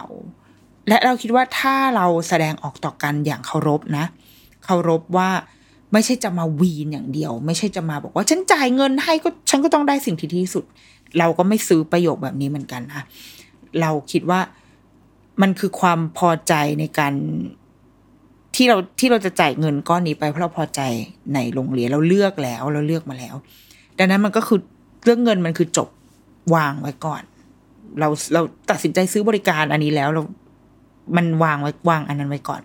[0.89, 4.05] และเราคิดว่าถ้าเราแสดงออกต่อกันอย่างเคารพนะ
[4.67, 5.31] เคารพว่า
[5.93, 10.65] ไม่ใช่จะมาวีนอย่างเดียว ไม่ใช่จะมาบอกว่าฉันจ่ายเงินให้ก็ฉันก็ต้องได้สิ่งที่ดีที่สุด
[11.19, 13.03] เราก็ไม่ซื้อประโยคแบบนี้เหมือนกันนะ
[13.81, 14.41] เราคิดว่า
[15.43, 17.15] มันคือความพอใจในการ
[18.55, 20.81] ที่เราที่เราจะจ่ายเงินก้อนนี้ไปเพราะเราพอใจ
[21.35, 23.35] ในโรงเรียนเราเลือกแล้ว เราเลือกมาแล้ว
[23.99, 24.59] ดังนั้นมันก็คือ
[25.05, 25.89] เรื่องเงินมันคือจบ
[26.55, 27.23] วางไว้ก่อน
[28.01, 30.23] เราเราตัดสินใจซื้อบริการอันนี้แล้วเรา
[31.17, 32.61] มันวางไว้วางอันนั้นไว้ก่อน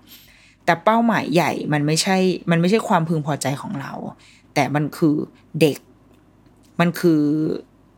[0.65, 2.17] แต่เป้าหมายใหญ่มันไม่ใช่
[2.51, 3.93] มันไม่ใช่ความพึงพอใจของเรา
[4.53, 5.15] แต่มันคือ
[5.61, 5.77] เด็ก
[6.79, 7.21] มันคือ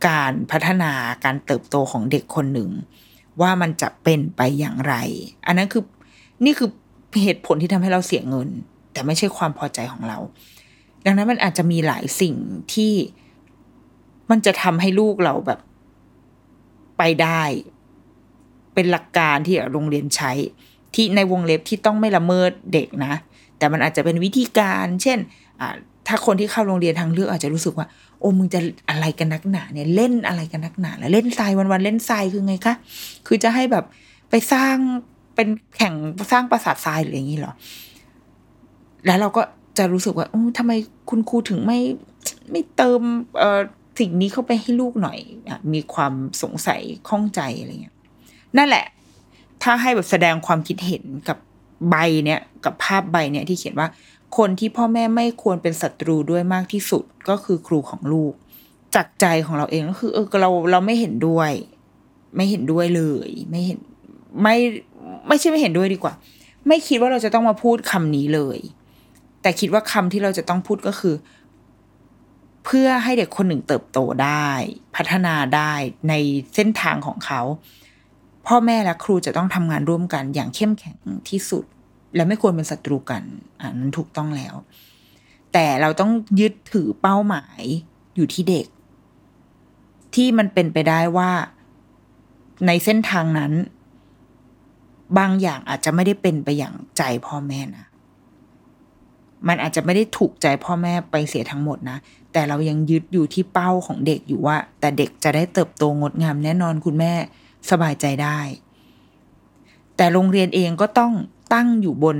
[0.08, 0.92] การพัฒนา
[1.24, 2.70] การเติบโตของเด็กคนหนึ่ง
[3.40, 4.94] ว่ามันจะเป็นไปอย่างไร
[5.46, 5.82] อันนั้นคือ
[6.44, 6.70] นี่คือ
[7.22, 8.48] เหตุผลที่ทำให้เราเสียเงิน
[8.92, 10.18] แต่ไม่ใช่ความพอใจของเรา
[11.04, 12.34] ดังนั้นมันอาจจะมีหลายสิ่ง
[12.74, 12.92] ที่
[14.30, 15.60] มันจะทำให้ลูกเราแบบ
[16.98, 17.42] ไปได้
[18.74, 20.32] เป็นหลักการที่โรงเรียนใช้
[20.94, 23.14] ที่ในวงเล็บที่ต้องไม่ละเมิดเด็กนะ
[23.58, 25.18] แต่มันอาจจะเป็นวิธีการ เช่น
[26.08, 27.86] ถ้าคนที่เข้าโรงเรียนทางเลือกอาจจะรู้สึกว่า
[28.20, 32.74] โอ้มึงจะอะไรกันนักหนาเนี่ยเล่นอะไรกันนักหนาแล้วเล่นทรายวันๆเล่นทรายคือไงคะ
[33.26, 33.84] คือจะให้แบบ
[34.30, 34.76] ไปสร้าง
[35.34, 35.94] เป็นแข่ง
[36.32, 37.52] สร้างปราสาททรายหรืออย่างนี้หรอ
[39.06, 39.42] แล้วเราก็
[39.78, 40.72] จะรู้สึกว่าอ้ทำไม
[41.10, 41.78] คุณครูถึงไม่
[42.50, 43.00] ไม่เติม
[43.38, 43.60] เอ่อ
[43.98, 45.18] สิ่งนี้เข้าไปให้ลูกหน่อย
[45.48, 47.96] อมีความสงสัยข้องใจอะไรเงี้ย
[48.56, 48.84] นั่นแหละ
[49.64, 51.38] ถ้าให้แบบแสดงความคิดเห็นกับ
[51.90, 53.88] ใบเนี้ยกับภาพใบเนี้ยที่เขียนว่า
[54.36, 58.32] คนที่พ่อแม่ไม่ควรเป็นศัตรูด้วยมากที่สุดก็คือครูของลูก
[58.94, 61.50] จากใจของเราเองก็คือ เออเราเราไม่เห็นด้วย
[62.36, 63.78] ไม่เห็นด้วยเลย ไม่เห็น
[64.42, 64.56] ไม่
[65.28, 66.14] ไม่ใช่ไม่เห็นด้วยดีกว่า
[66.68, 68.58] ไม่คิดว่าเราจะต้องมาพูดคำนี้เลย
[69.42, 71.14] แต่คิดว่าคำที่เราจะต้องพูดก็คือ
[72.64, 74.48] เพื่อให้เด็กคนหนึ่งเติบโตได้
[74.96, 75.72] พัฒนาได้
[76.08, 76.14] ใน
[76.54, 77.40] เส้นทางของเขา
[78.46, 81.64] พ่อแม่และครูจะต้องทำงานร่วมกันอย่างเข้มแข็งที่สุด
[82.14, 83.22] และไม่ควรเป็นศัตรูกัน
[83.60, 84.54] อ่านั้นถูกต้องแล้ว
[85.52, 87.62] แต่เราต้องยึดถือเป้าหมาย
[88.16, 88.66] อยู่ที่เด็ก
[90.14, 91.30] ที่มันเป็นไปได้ว่า
[92.66, 93.52] ในเส้นทางนั้น
[95.18, 97.86] บางอย่างอาจจะไม่ได้เป็นไปอย่างใจพ่อแม่นะ
[99.48, 101.98] มันอาจจะไม่ได้ถูกใจพ่อแม่ไปเสียทั้งหมดนะ
[102.32, 107.12] แต่เรายังยึดอยู่ที่เป้าของเด็กอยู่ว่า แต่เด็กจะได้เติบโตงดงามแน่นอนคุณแม่
[107.70, 108.38] สบายใจได้
[109.96, 111.12] แต่โรงเรียนเองก็ต้อง
[111.54, 112.16] ตั้งอยู่บน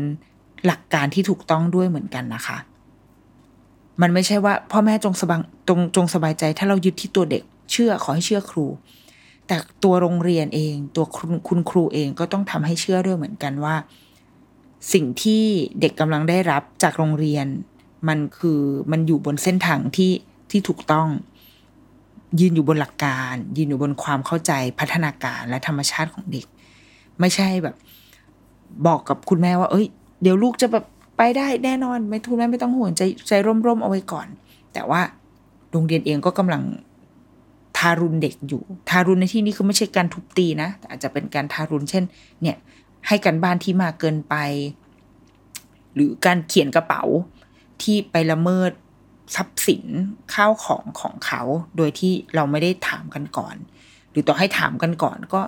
[0.66, 2.59] หลักการที่ถูกต้องด้วยเหมือนกันนะคะ
[4.01, 7.42] มันไม่ใช่ว่า พ่อแม่จงสบายจงจงสบายใจ ถ้าเรายึดที่ตัวเด็ก
[7.72, 8.66] เชื่อขอให้เชื่อครู
[9.47, 13.76] แต่ตัวโรงเรียนเอง ตัวคุณคุณครูเองก็ต้องทำให้เชื่อด้วยเหมือนกันว่า
[14.92, 15.45] สิ่งที่
[15.80, 17.47] เด็กกำลังได้รับจากโรงเรียน
[18.09, 20.12] มันคือมันอยู่บนเส้นทางที่
[20.51, 21.09] ที่ถูกต้อง
[22.41, 26.47] ยืนอยู่บนหลักการ ยืนอยู่บนความเข้าใจพัฒนาการและธรรมชาติของเด็ก
[27.20, 27.74] ไม่ใช่แบบ
[28.87, 29.87] บอกกับคุณแม่ว่า เอ้ย
[30.22, 30.85] เดี๋ยวลูกจะแบบ
[31.16, 33.32] ไปได้แน่นอน ไม่ทุนแม่ไม่ต้องห่วงใจใจ
[33.66, 34.26] ร่มๆเอาไว้ก่อน
[34.72, 35.01] แต่ว่า
[35.72, 36.62] โรงเรียนเองก็กำลัง
[37.78, 42.05] ทารุณเด็กอยู่ ทารุณในที่นี้คือไม่ใช่การทุบตีนะแต่อาจจะเป็นการทารุณเช่น
[42.43, 42.57] เนี่ย
[43.07, 44.35] ให้กันบ้านที่มากเกินไป
[45.95, 47.03] หรือการเขียนกระเป๋า
[47.82, 48.70] ที่ไปละเมิด
[49.34, 49.84] ทรัพย์สิน
[50.34, 51.42] ข้าวของของเขา
[51.76, 53.56] โดยที่เราไม่ได้ถามกันก่อน
[54.10, 55.40] หรือต่อให้ถามกันก่อนก็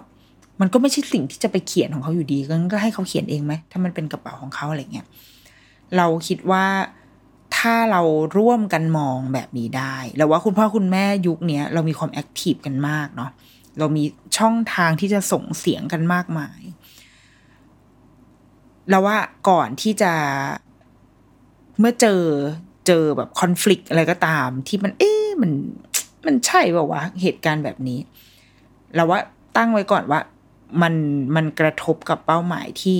[0.60, 5.06] มันก็ไม่ใช่สิ่งที่จะไปเขียนของเขาอยู่ดีงั้นก็ให้เขาเขียนเองไหมถ้ามันเป็นกระเป๋าของเขาอะไรเงี้ย
[5.96, 6.66] เราคิดว่า
[7.56, 8.02] ถ้าเรา
[8.38, 13.30] ร่วมกันมองแบบนี้ได้แล้วว่าคุณพ่อคุณแม่ยุคนี้เรามีความแอคทีฟกันมากเนาะ
[13.78, 14.04] เรามี
[14.38, 16.60] ช่องทางที่จะส่งเสียงกันมากมาย
[18.90, 19.18] แล้วว่า
[19.48, 20.12] ก่อนที่จะ
[21.78, 22.22] เมื่อเจอ
[22.86, 25.50] เจอแบบคอน FLICT อะไรก็ตาม ที่มัน เอ๊ะมัน
[26.26, 27.98] มันใช่ป่าวะเหตุการณ์แบบนี้
[28.94, 29.20] เราว่า
[29.56, 30.20] ตั้งไว้ก่อนว่า
[30.82, 30.94] มัน
[31.36, 32.98] มันกระทบกับเป้าหมายที่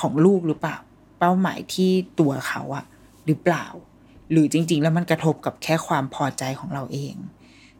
[0.00, 0.76] ของลูกหรือเปล่า
[1.20, 1.90] เป้าหมายที่
[2.20, 2.84] ตัวเขาอะ
[3.26, 3.66] หรือเปล่า
[4.30, 7.14] หรือจริง ๆ แล้วมันกระทบกับแค่ความพอใจของเราเอง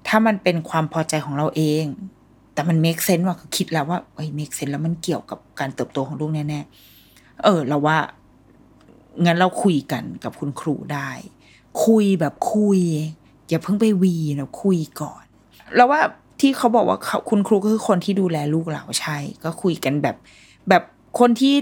[0.07, 1.85] ถ้ามันเป็นความพอใจของเราเอง
[2.55, 7.99] แต่มัน make sense ว่าคือคิดแล้วว่าเอ้ย make sense แล้วมันเกี่ยวกับการเติบโตของลูกแน่ๆเออ เราว่า
[9.25, 11.11] งั้นเราคุยกันกับคุณครูได้
[11.85, 12.81] คุยแบบคุย
[13.49, 15.25] อย่าเพิ่งไปวีนะคุยก่อน
[15.77, 16.01] แล้วว่า
[16.41, 16.99] ที่เขาบอกว่า
[17.31, 20.17] คุณครูก็คือคนที่ดูแลลูกเราใช่ ก็คุยกันแบบ
[20.69, 20.83] แบบ
[21.19, 21.55] คนที่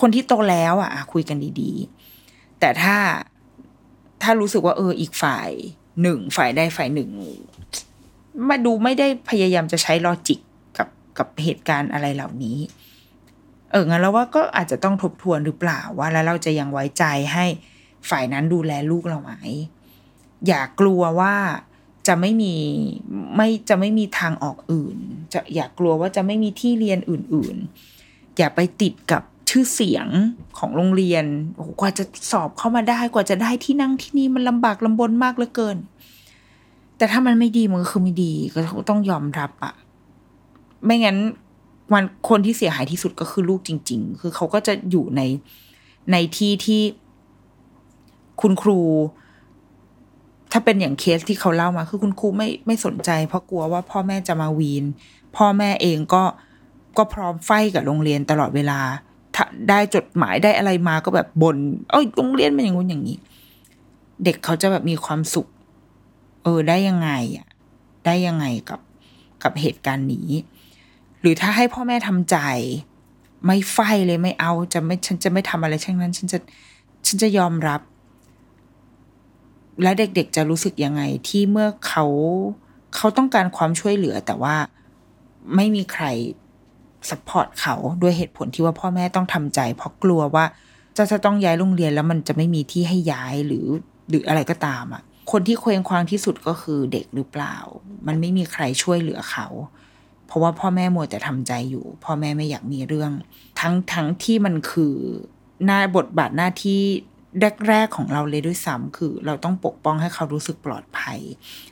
[0.00, 1.72] คนที่โตแล้วอะ คุยกันดี
[2.16, 2.96] ๆ แต่ถ้า
[4.22, 5.50] ถ้ารู้สึกว่าเอออีกฝ่าย
[6.02, 7.10] หนึ่งฝ่ายใดฝ่ายหนึ่ง
[8.48, 10.40] มาดูไม่ได้พยายามจะใช้ลอจิก
[10.78, 10.88] กับ
[11.18, 12.58] กับเหตุการณ์อะไรเหล่านี้
[13.72, 17.44] เอองั้นเราว่าก็อาจจะต้องทบทวนหรือเปล่าว่าแล้วเราจะยังไว้ใจให้
[18.08, 19.32] ฝ่ายนั้นดูแลลูกเราไหม
[20.46, 21.34] อย่ากลัวว่า
[22.08, 22.54] จะไม่มี
[23.36, 24.96] ไม่จะไม่มีทางออกอื่น
[25.32, 27.56] จะอย่ากลัวว่าจะไม่มีที่เรียนอื่น
[27.96, 30.08] ๆ อย่าไปติดกับชื่อเสียง
[30.58, 35.76] ของโรงเรียนโอ้กว่าจะสอบเข้ามาได้กว่าจะได้ที่นั่งที่นี่มันลำบากลำบนมากเหลือเกิน
[36.96, 38.60] แต่ถ้ามันไม่ดีมันก็คือไม่ดีก็
[38.90, 39.74] ต้องยอมรับอะ
[40.84, 41.18] ไม่งั้น
[41.92, 45.22] มันคนที่เสียหายที่สุดก็คือลูกจริง ๆ คือเขาก็จะอยู่ใน
[46.12, 46.82] ในที่ที่
[48.40, 48.80] คุณครู
[50.52, 54.84] ถ้าเป็นอย่างเคสที่เขาเล่ามา คือคุณครูไม่ไม่สนใจ เพราะกลัวว่าพ่อแม่จะมาวีน
[55.36, 56.22] พ่อแม่เองก็
[56.98, 58.80] ก็พร้อมไฟกับโรงเรียนตลอดเวลา
[59.68, 61.56] ได้จดหมายได้อะไรมาก็แบบบน
[61.90, 63.18] เอ้ยโรงเรียนเป็นอย่างงู้นอย่างนี้
[64.24, 65.46] เด็กเขาจะแบบมีความสุข
[66.42, 67.46] เออได้ยังไงอะ
[68.06, 68.80] ได้ยังไงกับ
[69.42, 70.28] กับเหตุการณ์นี้
[71.22, 72.36] หรือถ้าให้พ่อแม่ทำใจ
[73.46, 76.38] ไม่ไฟเลยไม่เอาจะไม่ฉันจะไม่ทำอะไรเช่นนั้น ฉันจะ
[77.06, 77.80] ฉันจะยอมรับ
[79.82, 82.04] และเด็กๆจะรู้สึกยังไงที่เมื่อเขา
[82.96, 84.56] เขาต้องการความช่วยเหลือ แต่ว่า
[85.56, 86.04] ไม่มีใคร
[87.10, 90.44] สปอร์ตเขาด้วยเหตุผลที่ว่าพ่อแม่ต้องทำใจ เพราะกลัวว่า
[90.96, 93.66] จะจะต้องย้ายโรงเรียนแล้วมันจะไม่มีที่ให้ย้ายหรือ
[94.08, 95.02] หรืออะไรก็ตามอะ
[95.32, 97.56] คนที่เคว้งคว้างที่สุดก็คือเด็กหรือเปล่า
[98.06, 99.46] มันไม่มีใครช่วยเหลือเขา
[100.32, 103.12] เพราะว่าพ่อแม่มัวแต่ทำใจอยู่ พ่อแม่ไม่อยากมีเรื่อง
[103.60, 104.94] ทั้งทั้งที่มันคือ
[105.64, 106.80] หน้าบทบาทหน้าที่
[107.68, 111.18] แรกๆของเราเลยด้วยซ้ำคือ เราต้องปกป้องให้เขารู้สึกปลอดภัย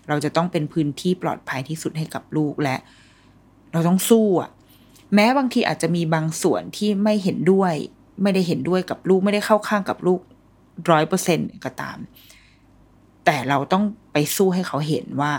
[0.08, 2.76] เราจะต้องเป็นพื้นที่ปลอดภัยที่สุดให้กับลูกและ
[3.72, 4.50] เราต้องสู้อะ
[5.14, 7.74] แม้บางทีอาจจะมีบางส่วนที่ไม่เห็นด้วย
[8.22, 10.20] ไม่ได้เห็นด้วยกับลูกไม่ได้เข้าข้างกับลูก
[10.90, 11.98] ร้อยเปอร์เซ็นก็ตาม
[13.24, 15.32] แต่เราต้องไปสู้ให้เขาเห็นว่า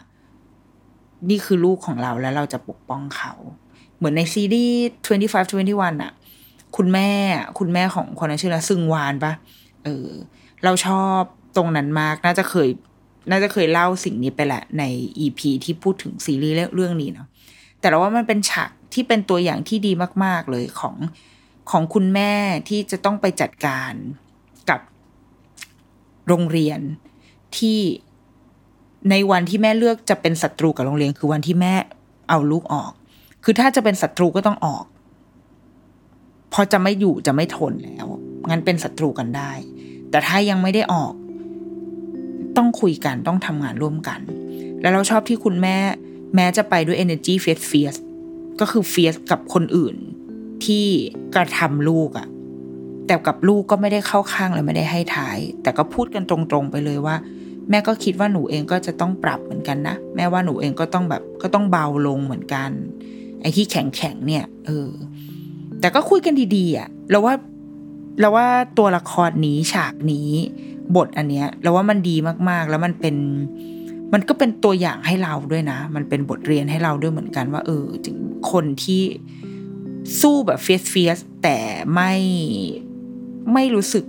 [1.30, 3.34] นี่คือลูกของเราแล้วเราจะปกป้องเขา
[3.98, 5.42] เหมือนในซีรีส์25
[5.72, 6.12] 21อะ
[6.78, 7.10] คุณแม่
[7.60, 9.34] คุณแม่ของคนนั้นชื่ออะไรซึงวานปะ
[9.84, 10.08] เออ
[10.64, 11.20] เราชอบ
[11.56, 12.70] ตรงนั้นมากน่าจะเคย
[13.32, 14.84] น่าจะเคยเล่าสิ่งนี้ไปแหละใน
[15.26, 17.28] EP ที่พูดถึงซีรีส์เรื่องนี้เนาะ
[17.80, 19.92] แต่เราว่ามันเป็นฉากที่เป็นตัวอย่างที่ดี
[20.24, 20.96] มาก ๆ เลยของ
[21.72, 22.34] ของคุณแม่
[22.70, 23.94] ที่จะต้องไปจัดการ
[24.70, 24.80] กับ
[26.28, 26.80] โรงเรียน
[27.58, 27.80] ที่
[29.10, 31.74] ในวันที่แม่เลือกจะเป็นศัตรูกับโรงเรียนคือวันที่แม่
[32.30, 32.92] เอาลูกออก
[33.44, 34.86] คือถ้าจะเป็นศัตรูก็ต้องออก
[36.54, 38.06] พอจะไม่อยู่จะไม่ทนแล้ว
[38.50, 39.52] งั้นเป็นศัตรูกันได้
[40.10, 41.14] แต่ถ้ายังไม่ได้ออก
[42.58, 44.20] ต้องคุยกันต้องทำงานร่วมกัน
[44.82, 45.78] แล้วเราชอบที่คุณแม่
[46.36, 48.00] แม้จะไปด้วย energy fierce fierce
[48.60, 49.96] ก็คือ fierce กับคนอื่น
[50.66, 50.86] ที่
[51.36, 52.28] กระทำลูกอะ
[53.08, 57.16] แต่กับลูกก็ไม่ได้เข้าข้างและไม่ได้ให้ท้าย แต่ก็พูดกันตรงๆไปเลยว่า
[57.72, 62.70] แม่ก็คิดว่าหนูเองก็จะต้องปรับเหมือนกันนะ แม่ว่าหนูเองก็ต้องแบบก็ต้องเบาลงเหมือนกัน
[63.42, 64.90] ไอ้ที่แข็งๆเนี่ย เออ
[65.80, 67.34] แต่ก็คุยกันดีๆอะเราว่า
[68.20, 68.48] เราว่า
[68.78, 70.30] ตัวละครนี้ฉากนี้
[70.96, 72.16] บทอันเนี้ยเราว่ามันดี
[72.50, 73.16] มากๆ แล้วมันเป็น
[74.14, 78.18] มันก็เป็นตัวอย่างให้เราด้วยนะ มันเป็นบทเรียนให้เราด้วยเหมือนกันว่า เออถึง
[78.52, 79.04] คนที่
[80.22, 81.58] สู้แบบ fierce fierce แต่
[81.94, 82.14] ไม่
[83.54, 84.06] ไม่รู้สึก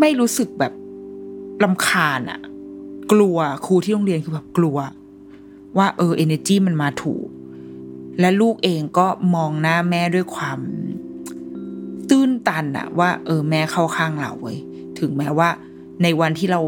[0.00, 0.72] ไม่รู้สึกแบบ
[1.62, 2.40] รำคาญอะ
[3.12, 4.78] กลัวครูที่โรงเรียนคือแบบกลัว
[5.76, 7.26] ว่าเออเอเนจีมันมาถูก
[8.20, 10.58] และลูกเองก็มองหน้าแม่ด้วยความ
[12.10, 14.58] ตื้นตันอะว่า เออแม่เข้าข้างเราเว้ย
[14.98, 15.48] ถึงแม้ว่า
[16.02, 16.60] ในวันที่เรา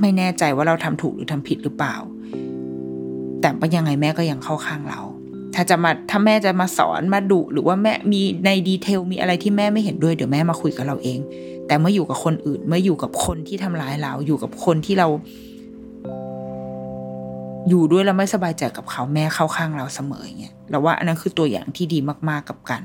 [0.00, 1.96] ไม่แน่ใจว่าเราทำถูกหรือทำผิดหรือเปล่า
[3.40, 5.00] แต่ว่ายังไงแม่ก็ยังเข้าข้างเรา
[5.54, 11.18] ถ้าจะมาถ้าแม่จะมาสอนมาดุหรือว่าแม่มีในดีเทลมีอะไรที่แม่ไม่เห็นด้วยเดี๋ยวแม่มาคุยกับเราเอง
[11.66, 15.08] แต่เมื่ออยู่กับคนอื่น เมื่ออยู่กับคนที่ทำร้ายเรา อยู่กับคนที่เรา
[17.68, 21.98] อยู่ด้วยแล้วไม่สบายใจกับเขาแม่เข้าข้างเราเสมออย่างเงี้ยเราว่าอันนั้นคือตัวอย่างที่ดี
[22.28, 22.84] มากๆกับการ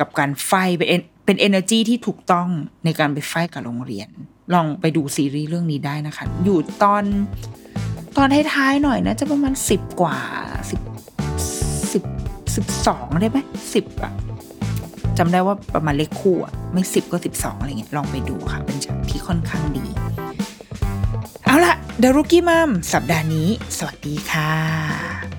[0.00, 2.48] กับการไฟเป็นเป็น energy ที่ถูกต้อง
[2.84, 4.08] ในการไปไฟกับโรงเรียน
[4.54, 7.04] ลองไปดูซีรีส์เรื่องนี้ได้นะคะ อยู่ตอน
[8.16, 10.16] ตอนท้ายๆหน่อยนะ จะประมาณสิบกว่า
[10.70, 10.80] สิบ
[11.92, 12.02] สิบ
[12.54, 13.38] สิบสองได้ไหม
[13.74, 14.12] สิบอะ
[15.18, 19.84] จำได้ว่าประมาณเลขคู่อะไม่สิบก็สิบสองอะไรเงี้ยลองไปดูค่ะ เป็นฉากที่ค่อนข้างดี
[21.44, 25.37] เอาละเดรุกี้มัมสัปดาห์นี้ สวัสดีค่ะ